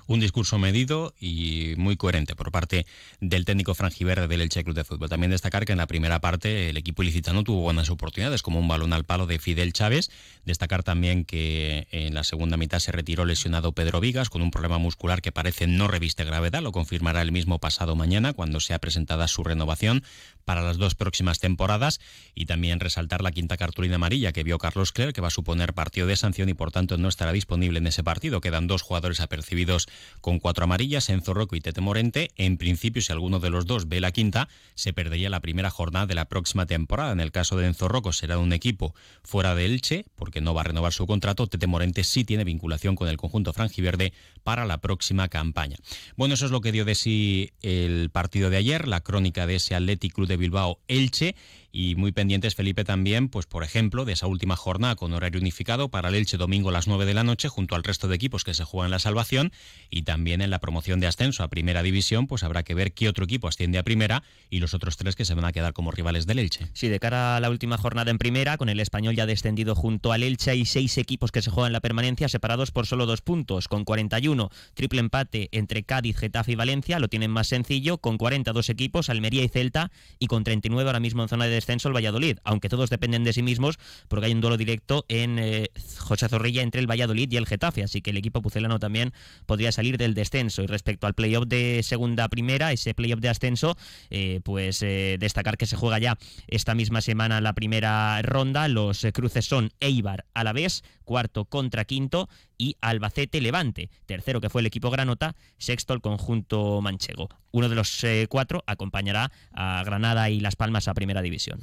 un 0.07 0.19
discurso 0.19 0.57
medido 0.57 1.13
y 1.19 1.73
muy 1.77 1.97
coherente 1.97 2.35
por 2.35 2.51
parte 2.51 2.85
del 3.19 3.45
técnico 3.45 3.75
franjiverde 3.75 4.27
del 4.27 4.41
Elche 4.41 4.63
Club 4.63 4.75
de 4.75 4.83
Fútbol. 4.83 5.09
También 5.09 5.31
destacar 5.31 5.65
que 5.65 5.73
en 5.73 5.77
la 5.77 5.87
primera 5.87 6.19
parte 6.19 6.69
el 6.69 6.77
equipo 6.77 7.03
ilicitano 7.03 7.43
tuvo 7.43 7.61
buenas 7.61 7.89
oportunidades, 7.89 8.41
como 8.41 8.59
un 8.59 8.67
balón 8.67 8.93
al 8.93 9.03
palo 9.03 9.27
de 9.27 9.39
Fidel 9.39 9.73
Chávez. 9.73 10.09
Destacar 10.45 10.83
también 10.83 11.25
que 11.25 11.87
en 11.91 12.13
la 12.13 12.23
segunda 12.23 12.57
mitad 12.57 12.79
se 12.79 12.91
retiró 12.91 13.25
lesionado 13.25 13.73
Pedro 13.73 13.99
Vigas 13.99 14.29
con 14.29 14.41
un 14.41 14.51
problema 14.51 14.77
muscular 14.77 15.21
que 15.21 15.31
parece 15.31 15.67
no 15.67 15.87
reviste 15.87 16.23
gravedad. 16.23 16.61
Lo 16.61 16.71
confirmará 16.71 17.21
el 17.21 17.31
mismo 17.31 17.59
pasado 17.59 17.95
mañana 17.95 18.33
cuando 18.33 18.59
sea 18.59 18.79
presentada 18.79 19.27
su 19.27 19.43
renovación 19.43 20.03
para 20.47 20.61
las 20.61 20.77
dos 20.77 20.95
próximas 20.95 21.39
temporadas 21.39 21.99
y 22.33 22.45
también 22.45 22.79
resaltar 22.79 23.21
la 23.21 23.33
quinta 23.33 23.57
cartulina 23.57 23.95
amarilla 23.95 24.31
que 24.31 24.45
vio 24.45 24.57
Carlos 24.59 24.93
Cler, 24.93 25.11
que 25.11 25.19
va 25.19 25.27
a 25.27 25.29
suponer 25.29 25.73
partido 25.73 26.07
de 26.07 26.15
sanción 26.15 26.47
y 26.47 26.53
por 26.53 26.71
tanto 26.71 26.97
no 26.97 27.09
estará 27.09 27.33
disponible 27.33 27.79
en 27.79 27.87
ese 27.87 28.01
partido. 28.01 28.39
Quedan 28.39 28.65
dos 28.65 28.81
jugadores 28.81 29.19
apercibidos 29.19 29.89
con 30.21 30.39
cuatro 30.39 30.63
amarillas, 30.63 31.09
Enzo 31.09 31.33
Rocco 31.33 31.57
y 31.57 31.59
Tete 31.59 31.81
Morente. 31.81 32.31
En 32.37 32.57
principio, 32.57 33.01
si 33.01 33.11
alguno 33.11 33.41
de 33.41 33.49
los 33.49 33.65
dos 33.65 33.89
ve 33.89 33.99
la 33.99 34.13
quinta, 34.13 34.47
se 34.73 34.93
perdería 34.93 35.29
la 35.29 35.41
primera 35.41 35.69
jornada 35.69 36.05
de 36.05 36.15
la 36.15 36.29
próxima 36.29 36.65
temporada. 36.65 37.11
En 37.11 37.19
el 37.19 37.33
caso 37.33 37.57
de 37.57 37.67
Enzo 37.67 37.89
Rocco 37.89 38.13
será 38.13 38.37
un 38.37 38.53
equipo 38.53 38.95
fuera 39.23 39.53
de 39.53 39.65
Elche, 39.65 40.05
porque 40.15 40.39
no 40.39 40.53
va 40.53 40.61
a 40.61 40.63
renovar 40.63 40.93
su 40.93 41.05
contrato. 41.07 41.47
Tete 41.47 41.67
Morente 41.67 42.05
sí 42.05 42.23
tiene 42.23 42.45
vinculación 42.45 42.95
con 42.95 43.09
el 43.09 43.17
conjunto 43.17 43.51
franjiverde 43.51 44.13
para 44.45 44.65
la 44.65 44.77
próxima 44.77 45.27
campaña. 45.27 45.75
Bueno, 46.15 46.35
eso 46.35 46.45
es 46.45 46.51
lo 46.51 46.61
que 46.61 46.71
dio 46.71 46.85
de 46.85 46.95
sí 46.95 47.51
el 47.61 48.09
partido 48.11 48.49
de 48.49 48.55
ayer, 48.55 48.87
la 48.87 49.01
crónica 49.01 49.45
de 49.45 49.55
ese 49.55 49.75
Athletic 49.75 50.13
Club 50.13 50.29
de 50.29 50.36
Bilbao 50.37 50.77
Elche 50.87 51.33
y 51.79 51.93
muy 51.93 52.11
pendientes, 52.11 52.55
Felipe, 52.55 52.83
también, 52.83 53.29
pues 53.29 53.45
por 53.45 53.63
ejemplo, 53.63 54.03
de 54.03 54.13
esa 54.13 54.25
última 54.25 54.55
jornada 54.55 54.95
con 54.95 55.13
horario 55.13 55.39
unificado 55.39 55.89
para 55.89 56.09
el 56.09 56.15
Elche 56.15 56.35
domingo 56.35 56.69
a 56.69 56.71
las 56.71 56.87
9 56.87 57.05
de 57.05 57.13
la 57.13 57.23
noche, 57.23 57.49
junto 57.49 57.75
al 57.75 57.83
resto 57.83 58.07
de 58.07 58.15
equipos 58.15 58.43
que 58.43 58.55
se 58.55 58.63
juegan 58.63 58.89
la 58.89 58.97
salvación 58.97 59.51
y 59.91 60.01
también 60.01 60.41
en 60.41 60.49
la 60.49 60.57
promoción 60.57 60.99
de 60.99 61.05
ascenso 61.05 61.43
a 61.43 61.49
Primera 61.49 61.83
División, 61.83 62.25
pues 62.25 62.41
habrá 62.41 62.63
que 62.63 62.73
ver 62.73 62.93
qué 62.93 63.07
otro 63.07 63.25
equipo 63.25 63.47
asciende 63.47 63.77
a 63.77 63.83
Primera 63.83 64.23
y 64.49 64.57
los 64.57 64.73
otros 64.73 64.97
tres 64.97 65.15
que 65.15 65.23
se 65.23 65.35
van 65.35 65.45
a 65.45 65.51
quedar 65.51 65.73
como 65.73 65.91
rivales 65.91 66.25
del 66.25 66.39
Elche. 66.39 66.67
Sí, 66.73 66.87
de 66.87 66.99
cara 66.99 67.35
a 67.35 67.39
la 67.39 67.51
última 67.51 67.77
jornada 67.77 68.09
en 68.09 68.17
Primera, 68.17 68.57
con 68.57 68.69
el 68.69 68.79
Español 68.79 69.15
ya 69.15 69.27
descendido 69.27 69.75
junto 69.75 70.11
al 70.11 70.23
Elche, 70.23 70.49
hay 70.49 70.65
seis 70.65 70.97
equipos 70.97 71.31
que 71.31 71.43
se 71.43 71.51
juegan 71.51 71.73
la 71.73 71.79
permanencia 71.79 72.27
separados 72.27 72.71
por 72.71 72.87
solo 72.87 73.05
dos 73.05 73.21
puntos, 73.21 73.67
con 73.67 73.85
41, 73.85 74.49
triple 74.73 74.99
empate 74.99 75.49
entre 75.51 75.83
Cádiz, 75.83 76.17
Getafe 76.17 76.53
y 76.53 76.55
Valencia, 76.55 76.97
lo 76.97 77.07
tienen 77.07 77.29
más 77.29 77.49
sencillo, 77.49 77.99
con 77.99 78.17
42 78.17 78.67
equipos, 78.71 79.11
Almería 79.11 79.43
y 79.43 79.47
Celta, 79.47 79.91
y 80.17 80.25
con 80.25 80.43
39 80.43 80.89
ahora 80.89 80.99
mismo 80.99 81.21
en 81.21 81.29
zona 81.29 81.45
de 81.45 81.66
descenso 81.67 81.89
el 81.89 81.95
Valladolid, 81.95 82.37
aunque 82.45 82.69
todos 82.69 82.89
dependen 82.89 83.25
de 83.25 83.33
sí 83.33 83.43
mismos 83.43 83.77
porque 84.07 84.27
hay 84.27 84.31
un 84.31 84.39
duelo 84.39 84.55
directo 84.55 85.05
en 85.09 85.37
eh, 85.37 85.67
José 85.97 86.29
Zorrilla 86.29 86.61
entre 86.61 86.79
el 86.79 86.89
Valladolid 86.89 87.29
y 87.29 87.35
el 87.35 87.45
Getafe, 87.45 87.83
así 87.83 88.01
que 88.01 88.11
el 88.11 88.17
equipo 88.17 88.41
pucelano 88.41 88.79
también 88.79 89.11
podría 89.45 89.73
salir 89.73 89.97
del 89.97 90.13
descenso. 90.13 90.63
Y 90.63 90.67
respecto 90.67 91.07
al 91.07 91.13
playoff 91.13 91.45
de 91.47 91.81
segunda 91.83 92.29
primera, 92.29 92.71
ese 92.71 92.93
playoff 92.93 93.19
de 93.19 93.29
ascenso, 93.29 93.77
eh, 94.09 94.39
pues 94.43 94.81
eh, 94.81 95.17
destacar 95.19 95.57
que 95.57 95.65
se 95.65 95.75
juega 95.75 95.99
ya 95.99 96.17
esta 96.47 96.73
misma 96.73 97.01
semana 97.01 97.41
la 97.41 97.51
primera 97.51 98.21
ronda. 98.21 98.69
Los 98.69 99.05
cruces 99.13 99.45
son 99.45 99.71
Eibar 99.81 100.25
a 100.33 100.45
la 100.45 100.53
vez, 100.53 100.83
cuarto 101.07 101.45
contra 101.45 101.85
quinto 101.85 102.29
y 102.57 102.75
Albacete 102.81 103.41
Levante, 103.41 103.89
tercero 104.05 104.41
que 104.41 104.49
fue 104.49 104.61
el 104.61 104.67
equipo 104.67 104.91
Granota, 104.91 105.35
sexto 105.57 105.93
el 105.93 106.01
conjunto 106.01 106.81
manchego. 106.81 107.29
Uno 107.51 107.69
de 107.69 107.75
los 107.75 108.03
eh, 108.03 108.27
cuatro 108.29 108.63
acompañará 108.67 109.31
a 109.53 109.81
Granada 109.83 110.29
y 110.29 110.39
Las 110.39 110.55
Palmas 110.55 110.87
a 110.87 110.93
Primera 110.93 111.23
División. 111.23 111.59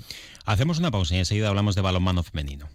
Hacemos 0.47 0.79
una 0.79 0.91
pausa 0.91 1.15
y 1.15 1.19
enseguida 1.19 1.49
hablamos 1.49 1.77
de 1.77 1.83
balonmano 1.83 2.23
femenino. 2.25 2.69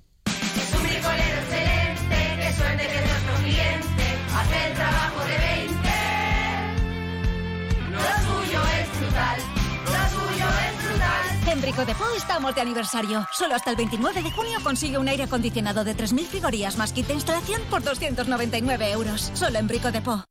De 11.77 11.93
Po 11.93 12.05
estamos 12.17 12.55
de 12.55 12.61
aniversario. 12.61 13.27
Solo 13.31 13.53
hasta 13.53 13.69
el 13.69 13.75
29 13.75 14.23
de 14.23 14.31
junio 14.31 14.57
consigue 14.63 14.97
un 14.97 15.07
aire 15.07 15.23
acondicionado 15.23 15.83
de 15.83 15.95
3.000 15.95 16.25
frigorías 16.25 16.77
más 16.77 16.93
kit 16.93 17.05
de 17.07 17.13
instalación 17.13 17.61
por 17.69 17.83
299 17.83 18.91
euros. 18.91 19.31
Solo 19.35 19.59
en 19.59 19.67
Brico 19.67 19.91
de 19.91 20.01
Po. 20.01 20.23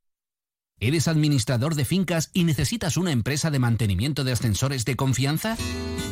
¿Eres 0.81 1.09
administrador 1.09 1.75
de 1.75 1.85
fincas 1.85 2.31
y 2.33 2.45
necesitas 2.45 2.97
una 2.97 3.11
empresa 3.11 3.51
de 3.51 3.59
mantenimiento 3.59 4.23
de 4.23 4.31
ascensores 4.31 4.85
de 4.85 4.95
confianza? 4.95 5.57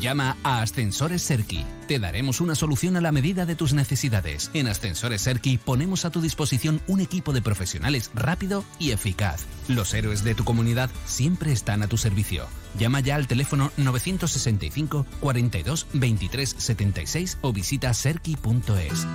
Llama 0.00 0.37
a 0.42 0.61
Ascensores 0.61 1.23
Serki. 1.23 1.64
Te 1.87 2.00
daremos 2.00 2.40
una 2.40 2.56
solución 2.56 2.96
a 2.96 3.00
la 3.00 3.12
medida 3.12 3.46
de 3.46 3.54
tus 3.54 3.75
necesidades. 3.75 4.50
En 4.54 4.66
Ascensores 4.66 5.23
Serki 5.23 5.56
ponemos 5.56 6.04
a 6.04 6.11
tu 6.11 6.20
disposición 6.20 6.80
un 6.88 7.00
equipo 7.00 7.32
de 7.32 7.42
profesionales 7.42 8.11
rápido 8.12 8.64
y 8.80 8.90
eficaz. 8.90 9.46
Los 9.68 9.94
héroes 9.94 10.25
de 10.25 10.35
tu 10.35 10.42
comunidad 10.42 10.90
siempre 11.06 11.52
están 11.52 11.85
a 11.85 11.87
tu 11.87 11.96
servicio. 11.96 12.49
Llama 12.76 12.99
ya 12.99 13.14
al 13.14 13.28
teléfono 13.28 13.70
965 13.76 15.06
42 15.20 15.87
23 15.92 16.56
76 16.58 17.38
o 17.40 17.52
visita 17.52 17.94
serki.es. 17.94 19.06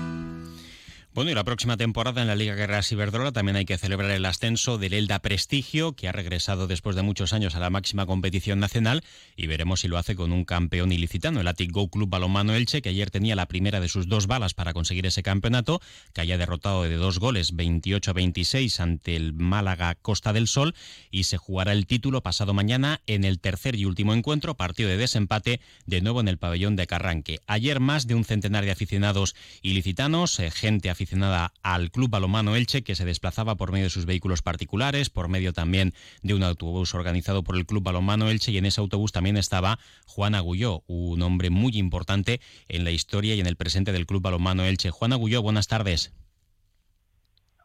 Bueno, 1.14 1.30
y 1.30 1.34
la 1.34 1.44
próxima 1.44 1.76
temporada 1.76 2.22
en 2.22 2.30
la 2.30 2.38
Liga 2.38 2.56
Guerra 2.56 2.80
Iberdrola 2.90 3.34
también 3.34 3.58
hay 3.58 3.66
que 3.66 3.78
celebrar 3.78 4.12
el 4.12 4.26
ascenso 4.26 4.78
del 4.78 4.94
Elda 4.94 5.20
Prestigio, 5.20 5.92
que 5.92 6.08
ha 6.08 6.14
regresado 6.14 6.68
después 6.68 6.96
de 6.96 7.02
muchos 7.02 7.34
años 7.34 7.54
a 7.54 7.60
la 7.60 7.70
máxima 7.70 8.06
competición 8.06 8.62
nacional, 8.62 9.04
y 9.36 9.48
veremos 9.48 9.82
si 9.82 9.90
lo 9.90 9.98
hace 9.98 10.16
con 10.16 10.32
un 10.32 10.46
campeón 10.46 10.94
ilicitano, 10.94 11.42
el 11.42 11.50
Atic 11.50 11.70
Go 11.70 11.90
Club 11.90 12.10
Balonmano 12.10 12.56
Elche, 12.56 12.82
que 12.82 12.88
ayer 12.88 13.12
tenía 13.12 13.36
la 13.36 13.46
primera 13.48 13.82
de 13.82 13.90
sus 13.90 14.08
dos 14.08 14.26
balas 14.26 14.54
para 14.54 14.72
conseguir 14.72 15.06
ese 15.06 15.22
campeonato, 15.22 15.82
que 16.14 16.22
haya 16.22 16.38
derrotado 16.38 16.84
de 16.84 16.96
dos 16.96 17.20
goles 17.20 17.58
28-26 17.58 18.80
ante 18.80 19.18
el 19.18 19.34
Málaga 19.34 19.96
Costa 19.96 20.32
del 20.32 20.48
Sol, 20.48 20.76
y 21.12 21.26
se 21.26 21.36
jugará 21.36 21.74
el 21.74 21.88
título 21.88 22.24
pasado 22.24 22.54
mañana 22.54 23.02
en 23.06 23.26
el 23.26 23.42
tercer 23.42 23.76
y 23.76 23.84
último 23.84 24.14
encuentro, 24.14 24.56
partido 24.56 24.88
de 24.88 24.96
desempate, 24.96 25.60
de 25.86 26.00
nuevo 26.00 26.22
en 26.22 26.30
el 26.30 26.38
pabellón 26.38 26.78
de 26.78 26.88
Carranque. 26.88 27.42
Ayer 27.48 27.82
más 27.82 28.08
de 28.08 28.16
un 28.16 28.24
centenar 28.24 28.64
de 28.64 28.72
aficionados 28.72 29.36
ilicitanos, 29.62 30.40
eh, 30.40 30.52
gente 30.52 30.90
aficionada 30.90 31.01
aficionada 31.02 31.52
al 31.64 31.90
Club 31.90 32.12
Balomano 32.12 32.56
Elche, 32.56 32.84
que 32.84 32.94
se 32.94 33.06
desplazaba 33.06 33.56
por 33.56 33.72
medio 33.72 33.86
de 33.86 33.90
sus 33.90 34.06
vehículos 34.06 34.44
particulares, 34.44 35.10
por 35.10 35.30
medio 35.30 35.52
también 35.52 35.94
de 36.22 36.36
un 36.36 36.44
autobús 36.44 36.94
organizado 36.94 37.44
por 37.44 37.58
el 37.58 37.66
Club 37.66 37.82
Balomano 37.82 38.30
Elche, 38.30 38.52
y 38.52 38.60
en 38.60 38.68
ese 38.68 38.82
autobús 38.82 39.12
también 39.12 39.36
estaba 39.36 39.80
Juan 40.06 40.36
Agulló, 40.36 40.84
un 40.86 41.22
hombre 41.24 41.50
muy 41.50 41.76
importante 41.78 42.40
en 42.68 42.84
la 42.84 42.92
historia 42.92 43.34
y 43.34 43.40
en 43.40 43.48
el 43.48 43.56
presente 43.56 43.92
del 43.92 44.06
Club 44.06 44.22
Balomano 44.22 44.64
Elche. 44.64 44.92
Juan 44.92 45.12
Agulló, 45.12 45.42
buenas 45.42 45.68
tardes. 45.68 46.14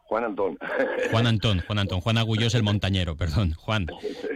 Juan 0.07 0.23
Antón. 0.23 0.57
Juan 1.11 1.27
Antón, 1.27 1.61
Juan 1.67 1.79
Antón. 1.79 2.01
Juan 2.01 2.17
Agulló 2.17 2.47
es 2.47 2.55
el 2.55 2.63
montañero, 2.63 3.17
perdón. 3.17 3.53
Juan, 3.53 3.85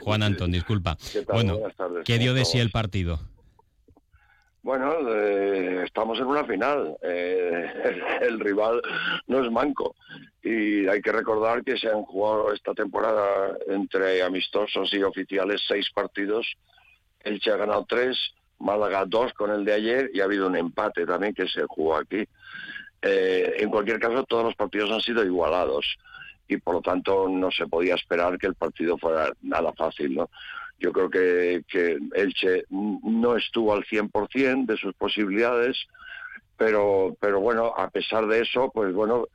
Juan 0.01 0.21
Antón, 0.21 0.51
disculpa. 0.51 0.97
Bueno, 1.31 1.57
¿qué 2.05 2.19
dio 2.19 2.35
de 2.35 2.45
sí 2.45 2.59
el 2.59 2.69
partido? 2.69 3.19
Bueno, 4.63 4.93
eh, 5.09 5.83
estamos 5.85 6.19
en 6.19 6.25
una 6.25 6.43
final. 6.43 6.95
Eh, 7.01 7.99
el, 8.21 8.39
rival 8.39 8.81
no 9.27 9.43
es 9.43 9.51
manco. 9.51 9.95
Y 10.43 10.87
hay 10.87 11.01
que 11.01 11.11
recordar 11.11 11.63
que 11.63 11.77
se 11.77 11.89
han 11.89 12.03
jugado 12.03 12.53
esta 12.53 12.73
temporada 12.73 13.57
entre 13.67 14.21
amistosos 14.21 14.93
y 14.93 15.01
oficiales 15.01 15.61
seis 15.67 15.89
partidos. 15.93 16.45
Elche 17.23 17.51
ha 17.51 17.57
ganado 17.57 17.85
tres, 17.87 18.17
Málaga 18.59 19.05
dos 19.05 19.33
con 19.33 19.49
el 19.49 19.65
de 19.65 19.73
ayer 19.73 20.11
y 20.13 20.21
ha 20.21 20.25
habido 20.25 20.45
un 20.45 20.55
empate 20.55 21.05
también 21.05 21.33
que 21.33 21.47
se 21.47 21.63
jugó 21.63 21.97
aquí. 21.97 22.23
Eh, 23.01 23.55
en 23.57 23.69
cualquier 23.69 23.99
caso, 23.99 24.23
todos 24.23 24.43
los 24.43 24.55
partidos 24.55 24.91
han 24.91 25.01
sido 25.01 25.25
igualados 25.25 25.97
y 26.47 26.57
por 26.57 26.75
lo 26.75 26.81
tanto 26.81 27.27
no 27.27 27.49
se 27.49 27.65
podía 27.65 27.95
esperar 27.95 28.37
que 28.37 28.45
el 28.45 28.55
partido 28.55 28.97
fuera 28.99 29.31
nada 29.41 29.73
fácil, 29.73 30.13
¿no? 30.13 30.29
Yo 30.81 30.91
creo 30.91 31.09
que, 31.09 31.63
que 31.69 31.99
Elche 32.15 32.65
no 32.69 33.37
estuvo 33.37 33.73
al 33.73 33.85
100% 33.85 34.65
de 34.65 34.77
sus 34.77 34.93
posibilidades, 34.95 35.77
pero, 36.57 37.15
pero 37.19 37.39
bueno, 37.39 37.73
a 37.77 37.89
pesar 37.89 38.25
de 38.25 38.41
eso, 38.41 38.71
pues 38.73 38.91
bueno, 38.93 39.27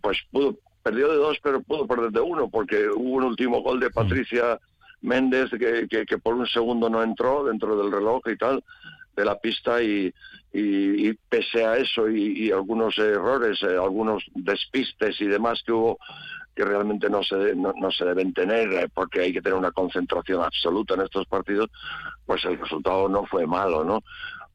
pues 0.00 0.18
pudo, 0.30 0.58
perdió 0.82 1.10
de 1.10 1.16
dos, 1.16 1.38
pero 1.42 1.62
pudo 1.62 1.86
perder 1.86 2.10
de 2.10 2.20
uno, 2.20 2.48
porque 2.50 2.88
hubo 2.88 3.16
un 3.16 3.24
último 3.24 3.62
gol 3.62 3.80
de 3.80 3.88
mm. 3.88 3.92
Patricia 3.92 4.60
Méndez 5.00 5.50
que, 5.50 6.06
que, 6.06 6.18
por 6.18 6.34
un 6.34 6.46
segundo 6.46 6.88
no 6.88 7.02
entró 7.02 7.44
dentro 7.44 7.76
del 7.76 7.90
reloj 7.90 8.20
y 8.26 8.36
tal 8.36 8.62
de 9.16 9.24
la 9.24 9.38
pista 9.38 9.82
y, 9.82 10.12
y, 10.52 11.12
pese 11.28 11.64
a 11.64 11.76
eso 11.76 12.08
y, 12.08 12.50
algunos 12.50 12.98
errores, 12.98 13.62
eh, 13.62 13.76
algunos 13.76 14.24
despistes 14.34 15.20
y 15.20 15.26
demás 15.26 15.62
que 15.64 15.72
hubo, 15.72 15.98
que 16.54 16.64
realmente 16.64 17.10
no 17.10 17.22
se, 17.22 17.54
no, 17.54 17.90
se 17.90 18.04
deben 18.04 18.32
tener 18.32 18.72
eh, 18.72 18.88
porque 18.92 19.20
hay 19.20 19.32
que 19.32 19.42
tener 19.42 19.58
una 19.58 19.72
concentración 19.72 20.42
absoluta 20.42 20.94
en 20.94 21.02
estos 21.02 21.26
partidos, 21.26 21.70
pues 22.24 22.44
el 22.44 22.58
resultado 22.58 23.08
no 23.08 23.26
fue 23.26 23.46
malo, 23.46 23.84
¿no? 23.84 24.02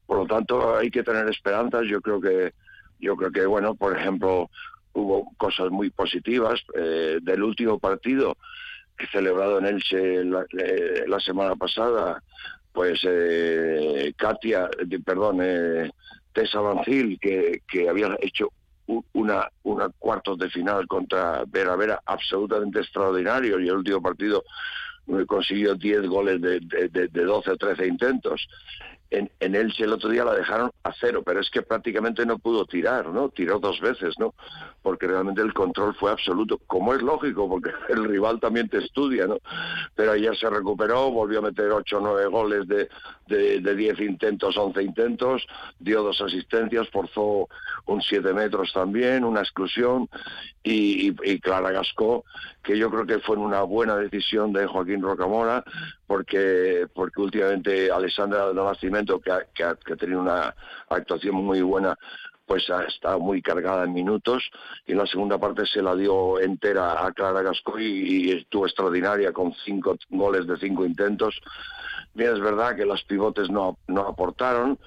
Por 0.06 0.18
lo 0.18 0.26
tanto, 0.26 0.76
hay 0.76 0.90
que 0.90 1.02
tener 1.02 1.28
esperanzas. 1.28 1.82
Yo 1.86 2.00
creo 2.00 2.20
que, 2.20 2.52
yo 2.98 3.16
creo 3.16 3.30
que 3.30 3.46
bueno, 3.46 3.74
por 3.74 3.96
ejemplo, 3.96 4.50
hubo 4.92 5.30
cosas 5.36 5.70
muy 5.70 5.90
positivas 5.90 6.60
eh, 6.74 7.18
del 7.22 7.42
último 7.42 7.78
partido 7.78 8.36
celebrado 9.12 9.58
en 9.58 9.66
Elche 9.66 10.24
la, 10.24 10.44
eh, 10.58 11.04
la 11.06 11.18
semana 11.20 11.56
pasada, 11.56 12.22
pues 12.72 13.00
Katia, 14.16 14.68
perdón, 15.04 15.40
Tessa 16.34 16.60
Bancil, 16.60 17.18
que, 17.18 17.62
que 17.66 17.88
había 17.88 18.14
hecho 18.20 18.52
una, 19.12 19.48
una 19.62 19.88
cuartos 19.98 20.38
de 20.38 20.50
final 20.50 20.86
contra 20.86 21.44
Vera 21.46 21.76
Vera 21.76 22.02
absolutamente 22.04 22.80
extraordinario 22.80 23.58
y 23.60 23.68
el 23.68 23.76
último 23.76 24.02
partido 24.02 24.44
consiguió 25.26 25.74
10 25.74 26.06
goles 26.08 26.40
de, 26.40 26.60
de, 26.60 26.88
de, 26.88 27.08
de 27.08 27.24
12 27.24 27.50
o 27.50 27.56
13 27.56 27.86
intentos 27.86 28.46
en, 29.10 29.30
en 29.40 29.54
Elche 29.54 29.84
el 29.84 29.92
otro 29.92 30.08
día 30.08 30.24
la 30.24 30.34
dejaron 30.34 30.70
a 30.84 30.92
cero, 30.98 31.22
pero 31.24 31.40
es 31.40 31.50
que 31.50 31.62
prácticamente 31.62 32.24
no 32.24 32.38
pudo 32.38 32.64
tirar, 32.64 33.08
¿no? 33.08 33.28
Tiró 33.28 33.58
dos 33.58 33.80
veces, 33.80 34.14
¿no? 34.18 34.34
Porque 34.82 35.06
realmente 35.06 35.42
el 35.42 35.52
control 35.52 35.94
fue 35.94 36.10
absoluto, 36.12 36.58
como 36.66 36.94
es 36.94 37.02
lógico, 37.02 37.48
porque 37.48 37.70
el 37.88 38.04
rival 38.04 38.38
también 38.40 38.68
te 38.68 38.78
estudia, 38.78 39.26
¿no? 39.26 39.38
Pero 39.94 40.12
ayer 40.12 40.36
se 40.36 40.48
recuperó, 40.48 41.10
volvió 41.10 41.40
a 41.40 41.42
meter 41.42 41.70
ocho 41.72 41.98
o 41.98 42.00
nueve 42.00 42.26
goles 42.26 42.66
de, 42.68 42.88
de, 43.26 43.74
10 43.74 44.00
intentos, 44.00 44.56
11 44.56 44.82
intentos, 44.82 45.46
dio 45.78 46.02
dos 46.02 46.20
asistencias, 46.20 46.88
forzó 46.90 47.48
un 47.86 48.02
siete 48.02 48.32
metros 48.32 48.72
también, 48.72 49.24
una 49.24 49.40
exclusión, 49.40 50.08
y, 50.62 51.12
Clara 51.40 51.70
Gascó, 51.70 52.24
que 52.62 52.76
yo 52.76 52.90
creo 52.90 53.06
que 53.06 53.18
fue 53.20 53.36
una 53.36 53.62
buena 53.62 53.96
decisión 53.96 54.52
de 54.52 54.66
Joaquín 54.66 55.00
Rocamora, 55.00 55.64
porque, 56.06 56.86
porque 56.92 57.20
últimamente 57.20 57.90
Alessandra 57.90 58.48
de 58.48 58.54
Que 59.54 59.64
ha 59.64 59.96
tenido 59.96 60.20
una 60.20 60.54
actuación 60.88 61.36
muy 61.36 61.62
buena, 61.62 61.96
pues 62.46 62.68
ha 62.68 62.82
estado 62.82 63.20
muy 63.20 63.40
cargada 63.42 63.84
en 63.84 63.92
minutos 63.92 64.42
y 64.84 64.92
en 64.92 64.98
la 64.98 65.06
segunda 65.06 65.38
parte 65.38 65.66
se 65.66 65.82
la 65.82 65.94
dio 65.94 66.40
entera 66.40 67.06
a 67.06 67.12
Clara 67.12 67.42
Gascoy 67.42 67.84
y 67.84 68.32
estuvo 68.32 68.66
extraordinaria 68.66 69.32
con 69.32 69.54
cinco 69.64 69.96
goles 70.08 70.48
de 70.48 70.56
cinco 70.56 70.84
intentos. 70.84 71.40
Bien, 72.12 72.32
es 72.32 72.40
verdad 72.40 72.74
que 72.74 72.84
los 72.84 73.04
pivotes 73.04 73.50
no, 73.50 73.78
no 73.86 74.00
aportaron, 74.00 74.80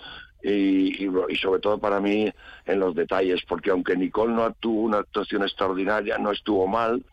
y, 0.44 1.06
y, 1.06 1.36
sobre 1.38 1.62
todo 1.62 1.78
para 1.78 2.02
mí 2.02 2.30
en 2.66 2.80
los 2.80 2.94
detalles, 2.94 3.42
porque 3.48 3.72
aunque 3.72 3.96
Nicole 3.96 4.34
no 4.34 4.52
tuvo 4.54 4.82
una 4.82 4.98
actuación 5.00 5.44
extraordinaria, 5.44 6.18
no 6.18 6.32
estuvo 6.32 6.68
mal, 6.68 7.04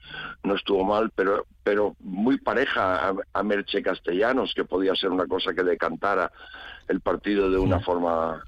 no 0.43 0.57
estuvo 0.57 0.85
mal, 0.85 1.11
pero, 1.15 1.47
pero 1.63 1.95
muy 2.01 2.39
pareja 2.39 3.15
a, 3.33 3.43
Merche 3.45 3.83
Castellanos, 3.83 4.53
que 4.55 4.65
podía 4.65 4.97
ser 4.97 5.11
una 5.11 5.27
cosa 5.27 5.55
que 5.55 5.63
decantara 5.63 6.33
el 6.89 7.01
partido 7.01 7.51
de 7.51 7.59
una 7.59 7.79
forma 7.79 8.43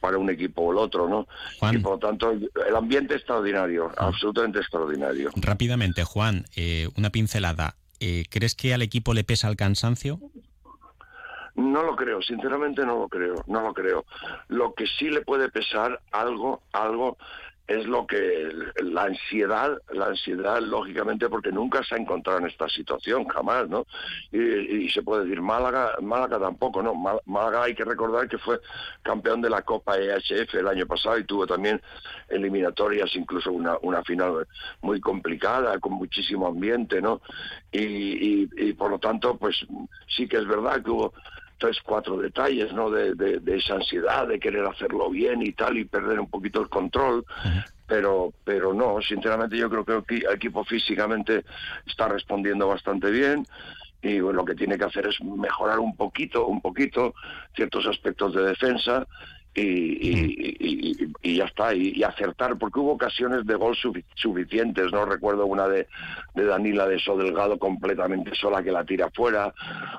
para 0.00 0.16
un 0.16 0.30
equipo 0.30 0.62
o 0.62 0.72
el 0.72 0.78
otro, 0.78 1.08
¿no? 1.08 1.28
Y 1.70 1.78
por 1.78 1.92
lo 1.92 1.98
tanto, 1.98 2.32
el 2.32 2.76
ambiente 2.76 3.14
extraordinario, 3.14 3.92
absolutamente 3.98 4.60
extraordinario. 4.60 5.30
Rápidamente, 5.36 6.04
Juan, 6.04 6.46
eh, 6.56 6.88
una 6.96 7.10
pincelada. 7.10 7.76
Eh, 8.00 8.24
¿Crees 8.30 8.56
que 8.56 8.74
al 8.74 8.82
equipo 8.82 9.14
le 9.14 9.22
pesa 9.22 9.48
el 9.48 9.56
cansancio? 9.56 10.18
No 11.54 11.82
lo 11.82 11.96
creo, 11.96 12.22
sinceramente 12.22 12.84
no 12.84 12.98
lo 12.98 13.08
creo, 13.08 13.44
no 13.46 13.60
lo 13.60 13.74
creo. 13.74 14.04
Lo 14.48 14.74
que 14.74 14.86
sí 14.86 15.10
le 15.10 15.20
puede 15.20 15.50
pesar 15.50 16.00
algo, 16.10 16.62
algo 16.72 17.18
es 17.68 17.86
lo 17.86 18.06
que 18.06 18.50
la 18.82 19.04
ansiedad, 19.04 19.78
la 19.92 20.06
ansiedad 20.06 20.60
lógicamente 20.60 21.28
porque 21.28 21.52
nunca 21.52 21.82
se 21.84 21.94
ha 21.94 21.98
encontrado 21.98 22.40
en 22.40 22.46
esta 22.46 22.68
situación 22.68 23.26
jamás, 23.28 23.68
¿no? 23.68 23.86
Y, 24.32 24.88
se 24.90 25.02
puede 25.02 25.24
decir 25.24 25.40
Málaga, 25.40 25.94
Málaga 26.02 26.38
tampoco, 26.38 26.82
¿no? 26.82 26.94
Málaga 27.24 27.62
hay 27.62 27.74
que 27.74 27.84
recordar 27.84 28.28
que 28.28 28.36
fue 28.36 28.60
campeón 29.02 29.40
de 29.40 29.48
la 29.48 29.62
Copa 29.62 29.96
EHF 29.96 30.54
el 30.54 30.68
año 30.68 30.86
pasado 30.86 31.18
y 31.18 31.24
tuvo 31.24 31.46
también 31.46 31.80
eliminatorias, 32.28 33.14
incluso 33.14 33.52
una, 33.52 33.78
una 33.82 34.02
final 34.02 34.46
muy 34.82 35.00
complicada 35.00 35.78
con 35.78 35.92
muchísimo 35.92 36.48
ambiente, 36.48 37.00
¿no? 37.00 37.22
Y, 37.70 38.48
y 38.56 38.72
por 38.74 38.90
lo 38.90 38.98
tanto, 38.98 39.38
pues 39.38 39.64
sí 40.08 40.28
que 40.28 40.36
es 40.36 40.46
verdad 40.46 40.82
que 40.82 40.90
hubo 40.90 41.14
tres, 41.62 41.80
cuatro 41.80 42.16
detalles, 42.16 42.72
¿no? 42.72 42.90
De, 42.90 43.14
de, 43.14 43.56
esa 43.56 43.74
ansiedad 43.74 44.26
de 44.26 44.40
querer 44.40 44.64
hacerlo 44.66 45.08
bien 45.10 45.42
y 45.42 45.52
tal 45.52 45.78
y 45.78 45.84
perder 45.84 46.18
un 46.18 46.28
poquito 46.28 46.60
el 46.60 46.68
control. 46.68 47.24
Pero, 47.86 48.32
pero 48.44 48.74
no, 48.74 49.00
sinceramente 49.00 49.56
yo 49.56 49.70
creo 49.70 49.84
que 49.84 50.16
el 50.16 50.34
equipo 50.34 50.64
físicamente 50.64 51.44
está 51.86 52.08
respondiendo 52.08 52.66
bastante 52.66 53.10
bien 53.10 53.46
y 54.02 54.18
lo 54.18 54.44
que 54.44 54.56
tiene 54.56 54.76
que 54.76 54.84
hacer 54.84 55.06
es 55.06 55.22
mejorar 55.22 55.78
un 55.78 55.94
poquito, 55.94 56.46
un 56.46 56.60
poquito 56.60 57.14
ciertos 57.54 57.86
aspectos 57.86 58.34
de 58.34 58.42
defensa 58.42 59.06
y, 59.54 61.08
y, 61.22 61.36
ya 61.36 61.44
está, 61.44 61.74
y, 61.74 62.02
acertar, 62.02 62.56
porque 62.58 62.80
hubo 62.80 62.92
ocasiones 62.92 63.44
de 63.46 63.54
gol 63.54 63.76
suficientes, 64.14 64.92
¿no? 64.92 65.04
Recuerdo 65.04 65.46
una 65.46 65.68
de, 65.68 65.86
de 66.34 66.44
Danila 66.44 66.86
de 66.86 66.98
Sodelgado 66.98 67.58
completamente 67.58 68.34
sola 68.34 68.62
que 68.62 68.72
la 68.72 68.84
tira 68.84 69.10
fuera, 69.10 69.52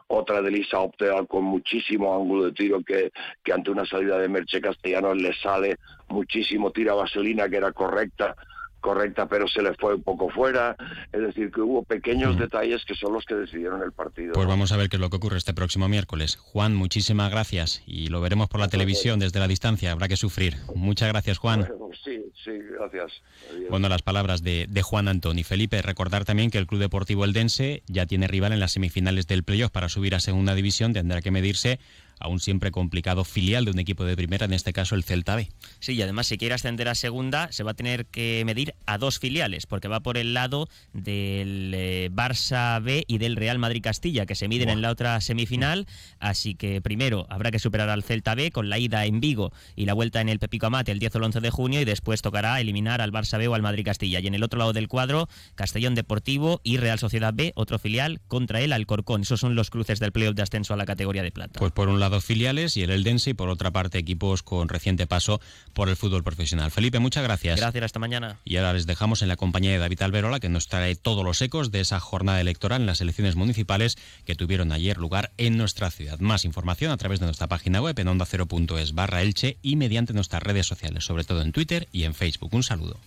otra 0.08 0.42
de 0.42 0.52
Lisa 0.52 0.80
Opteal 0.80 1.28
con 1.28 1.44
muchísimo 1.44 2.16
ángulo 2.16 2.46
de 2.46 2.52
tiro 2.54 2.82
que, 2.84 3.12
que 3.44 3.54
ante 3.54 3.70
una 3.70 3.86
salida 3.86 4.18
de 4.18 4.28
Merche 4.28 4.60
Castellanos 4.60 5.18
le 5.18 5.34
sale 5.34 5.78
muchísimo, 6.10 6.72
tira 6.72 6.94
vaselina 6.94 7.48
que 7.48 7.58
era 7.58 7.72
correcta 7.72 8.36
correcta, 8.84 9.28
pero 9.28 9.48
se 9.48 9.62
le 9.62 9.74
fue 9.76 9.96
un 9.96 10.04
poco 10.04 10.30
fuera. 10.30 10.76
Es 11.12 11.22
decir, 11.22 11.50
que 11.52 11.62
hubo 11.62 11.84
pequeños 11.84 12.38
detalles 12.38 12.84
que 12.86 12.94
son 12.94 13.14
los 13.14 13.26
que 13.26 13.34
decidieron 13.34 13.82
el 13.82 13.94
partido. 13.94 14.34
Pues 14.34 14.48
vamos 14.48 14.72
a 14.74 14.78
ver 14.78 14.90
qué 14.90 14.98
es 14.98 15.00
lo 15.00 15.10
que 15.10 15.16
ocurre 15.16 15.38
este 15.38 15.54
próximo 15.54 15.88
miércoles. 15.88 16.36
Juan, 16.36 16.76
muchísimas 16.76 17.32
gracias 17.32 17.82
y 17.88 18.10
lo 18.10 18.20
veremos 18.22 18.50
por 18.50 18.60
la 18.60 18.68
televisión 18.68 19.20
desde 19.20 19.40
la 19.40 19.48
distancia. 19.48 19.94
Habrá 19.94 20.08
que 20.10 20.18
sufrir. 20.18 20.58
Muchas 20.76 21.08
gracias, 21.08 21.38
Juan. 21.38 21.68
Sí, 22.04 22.26
sí, 22.44 22.52
gracias. 22.78 23.22
Bueno, 23.70 23.88
las 23.88 24.02
palabras 24.02 24.44
de, 24.44 24.68
de 24.70 24.82
Juan 24.82 25.08
Antoni. 25.08 25.44
Felipe, 25.44 25.82
recordar 25.82 26.26
también 26.26 26.52
que 26.52 26.58
el 26.58 26.68
Club 26.68 26.82
Deportivo 26.82 27.24
Eldense 27.24 27.84
ya 27.88 28.06
tiene 28.06 28.28
rival 28.28 28.52
en 28.52 28.60
las 28.60 28.74
semifinales 28.74 29.28
del 29.28 29.44
playoff 29.44 29.72
para 29.72 29.88
subir 29.88 30.14
a 30.14 30.20
segunda 30.20 30.56
división. 30.56 30.92
Tendrá 30.92 31.22
que 31.22 31.32
medirse 31.32 31.80
a 32.24 32.28
un 32.30 32.40
siempre 32.40 32.72
complicado 32.72 33.24
filial 33.24 33.66
de 33.66 33.72
un 33.72 33.80
equipo 33.80 34.04
de 34.06 34.16
primera, 34.16 34.46
en 34.46 34.54
este 34.54 34.74
caso 34.74 34.96
el 34.96 35.04
Celta 35.04 35.36
B. 35.36 35.50
Sí, 35.80 35.94
y 35.94 36.02
además 36.02 36.28
si 36.28 36.38
quiere 36.38 36.56
ascender 36.56 36.88
a 36.88 36.96
segunda 36.96 37.52
se 37.52 37.64
va 37.64 37.72
a 37.72 37.74
tener 37.76 38.06
que 38.06 38.44
medir 38.46 38.74
a 38.86 38.98
dos 38.98 39.20
filiales, 39.20 39.66
porque 39.66 39.88
va 39.88 40.00
por 40.00 40.18
el 40.18 40.34
lado 40.34 40.68
del 40.94 41.74
eh, 41.76 42.10
Barça 42.12 42.82
B 42.82 43.04
y 43.08 43.18
del 43.18 43.36
Real 43.36 43.60
Madrid 43.60 43.84
Castilla, 43.84 44.26
que 44.26 44.36
se 44.36 44.48
miden 44.48 44.70
en 44.70 44.82
la 44.82 44.90
otra 44.90 45.20
semifinal, 45.22 45.86
así 46.20 46.56
que 46.56 46.82
primero 46.82 47.28
habrá 47.30 47.52
que 47.52 47.60
superar 47.60 47.90
al 47.90 48.04
Celta 48.04 48.36
B 48.36 48.52
con 48.52 48.70
la 48.70 48.80
ida 48.80 49.06
en 49.06 49.20
Vigo 49.20 49.52
y 49.76 49.86
la 49.86 49.94
vuelta 49.94 50.22
en 50.22 50.30
el 50.30 50.40
Pepico 50.40 50.68
Amate 50.68 50.92
el 50.92 51.00
10 51.00 51.16
o 51.16 51.18
el 51.18 51.24
11 51.26 51.42
de 51.42 51.50
junio 51.50 51.82
y 51.82 51.86
después 51.86 52.22
tocará 52.22 52.60
eliminar 52.60 53.02
al 53.02 53.12
Barça 53.12 53.38
B 53.38 53.48
o 53.48 53.56
al 53.56 53.62
Madrid 53.62 53.86
Castilla. 53.86 54.20
Y 54.20 54.28
en 54.28 54.36
el 54.36 54.44
otro 54.44 54.60
lado 54.60 54.74
del 54.74 54.88
cuadro, 54.88 55.28
Castellón 55.56 55.96
Deportivo 55.96 56.62
y 56.64 56.78
Real 56.78 57.00
Sociedad 57.00 57.34
B, 57.34 57.52
otro 57.56 57.80
filial 57.80 58.22
contra 58.28 58.62
el 58.62 58.74
Alcorcón. 58.74 59.22
Esos 59.22 59.40
son 59.40 59.56
los 59.56 59.70
cruces 59.70 60.00
del 60.00 60.12
playoff 60.12 60.36
de 60.36 60.44
ascenso 60.44 60.74
a 60.74 60.78
la 60.78 60.86
categoría 60.86 61.24
de 61.24 61.32
plata. 61.32 61.60
Pues 61.60 61.72
por 61.72 61.90
un 61.90 62.00
lado 62.00 62.13
filiales 62.22 62.78
y 62.78 62.84
el 62.84 62.90
Eldense 62.90 63.32
y 63.32 63.34
por 63.34 63.50
otra 63.50 63.72
parte 63.72 63.98
equipos 63.98 64.44
con 64.44 64.70
reciente 64.70 65.08
paso 65.08 65.40
por 65.74 65.90
el 65.90 65.96
fútbol 65.96 66.24
profesional. 66.24 66.72
Felipe, 66.72 67.00
muchas 67.00 67.24
gracias. 67.24 67.60
Gracias, 67.60 67.84
hasta 67.84 68.00
mañana. 68.00 68.38
Y 68.46 68.58
ahora 68.58 68.74
les 68.74 68.86
dejamos 68.86 69.22
en 69.22 69.28
la 69.28 69.36
compañía 69.36 69.72
de 69.72 69.78
David 69.78 70.02
Alberola 70.02 70.40
que 70.40 70.50
nos 70.50 70.68
trae 70.68 70.96
todos 70.96 71.24
los 71.24 71.42
ecos 71.42 71.72
de 71.72 71.82
esa 71.82 72.00
jornada 72.00 72.42
electoral 72.42 72.82
en 72.82 72.88
las 72.88 73.02
elecciones 73.02 73.36
municipales 73.36 73.98
que 74.26 74.36
tuvieron 74.36 74.72
ayer 74.72 74.98
lugar 74.98 75.32
en 75.38 75.58
nuestra 75.58 75.92
ciudad. 75.92 76.20
Más 76.20 76.46
información 76.46 76.92
a 76.92 76.98
través 76.98 77.20
de 77.20 77.26
nuestra 77.26 77.48
página 77.48 77.82
web 77.82 77.98
en 78.00 78.08
onda0.es 78.08 78.94
barra 78.94 79.22
Elche 79.22 79.58
y 79.62 79.76
mediante 79.76 80.14
nuestras 80.14 80.44
redes 80.44 80.68
sociales, 80.68 81.06
sobre 81.06 81.24
todo 81.24 81.42
en 81.42 81.52
Twitter 81.52 81.88
y 81.92 82.04
en 82.04 82.14
Facebook. 82.14 82.54
Un 82.54 82.64
saludo. 82.64 83.00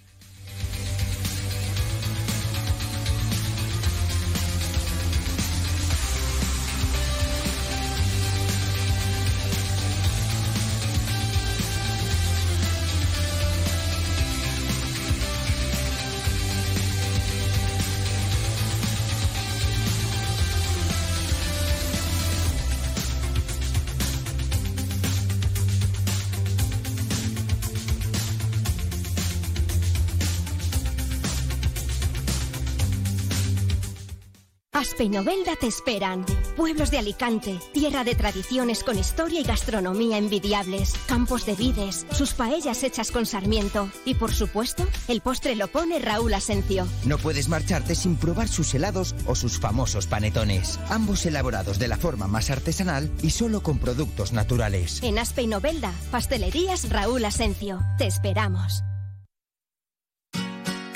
Aspe 34.97 35.05
y 35.05 35.09
Novelda 35.11 35.57
te 35.61 35.67
esperan. 35.67 36.25
Pueblos 36.57 36.91
de 36.91 36.97
Alicante, 36.97 37.59
tierra 37.75 38.03
de 38.03 38.15
tradiciones 38.15 38.83
con 38.83 38.99
historia 38.99 39.41
y 39.41 39.43
gastronomía 39.43 40.17
envidiables, 40.17 40.95
campos 41.07 41.45
de 41.45 41.55
vides, 41.55 42.07
sus 42.13 42.33
paellas 42.33 42.83
hechas 42.83 43.11
con 43.11 43.27
sarmiento 43.27 43.91
y 44.07 44.15
por 44.15 44.33
supuesto, 44.33 44.87
el 45.09 45.21
postre 45.21 45.55
lo 45.55 45.69
pone 45.69 45.99
Raúl 45.99 46.33
Asencio. 46.33 46.89
No 47.05 47.19
puedes 47.19 47.51
marcharte 47.51 47.95
sin 47.95 48.17
probar 48.17 48.49
sus 48.49 48.73
helados 48.73 49.15
o 49.27 49.35
sus 49.35 49.61
famosos 49.61 50.07
panetones, 50.07 50.81
ambos 50.89 51.27
elaborados 51.27 51.79
de 51.79 51.89
la 51.89 51.99
forma 51.99 52.27
más 52.27 52.49
artesanal 52.49 53.13
y 53.23 53.33
solo 53.33 53.63
con 53.63 53.79
productos 53.79 54.33
naturales. 54.33 55.03
En 55.03 55.19
Aspe 55.19 55.43
y 55.43 55.47
Novelda, 55.47 55.93
pastelerías 56.11 56.89
Raúl 56.89 57.23
Asencio. 57.27 57.83
Te 57.99 58.07
esperamos. 58.07 58.83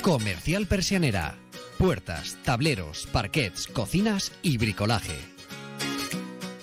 Comercial 0.01 0.65
Persianera 0.65 1.40
puertas, 1.81 2.37
tableros, 2.43 3.07
parquets, 3.11 3.65
cocinas 3.65 4.31
y 4.43 4.59
bricolaje. 4.59 5.30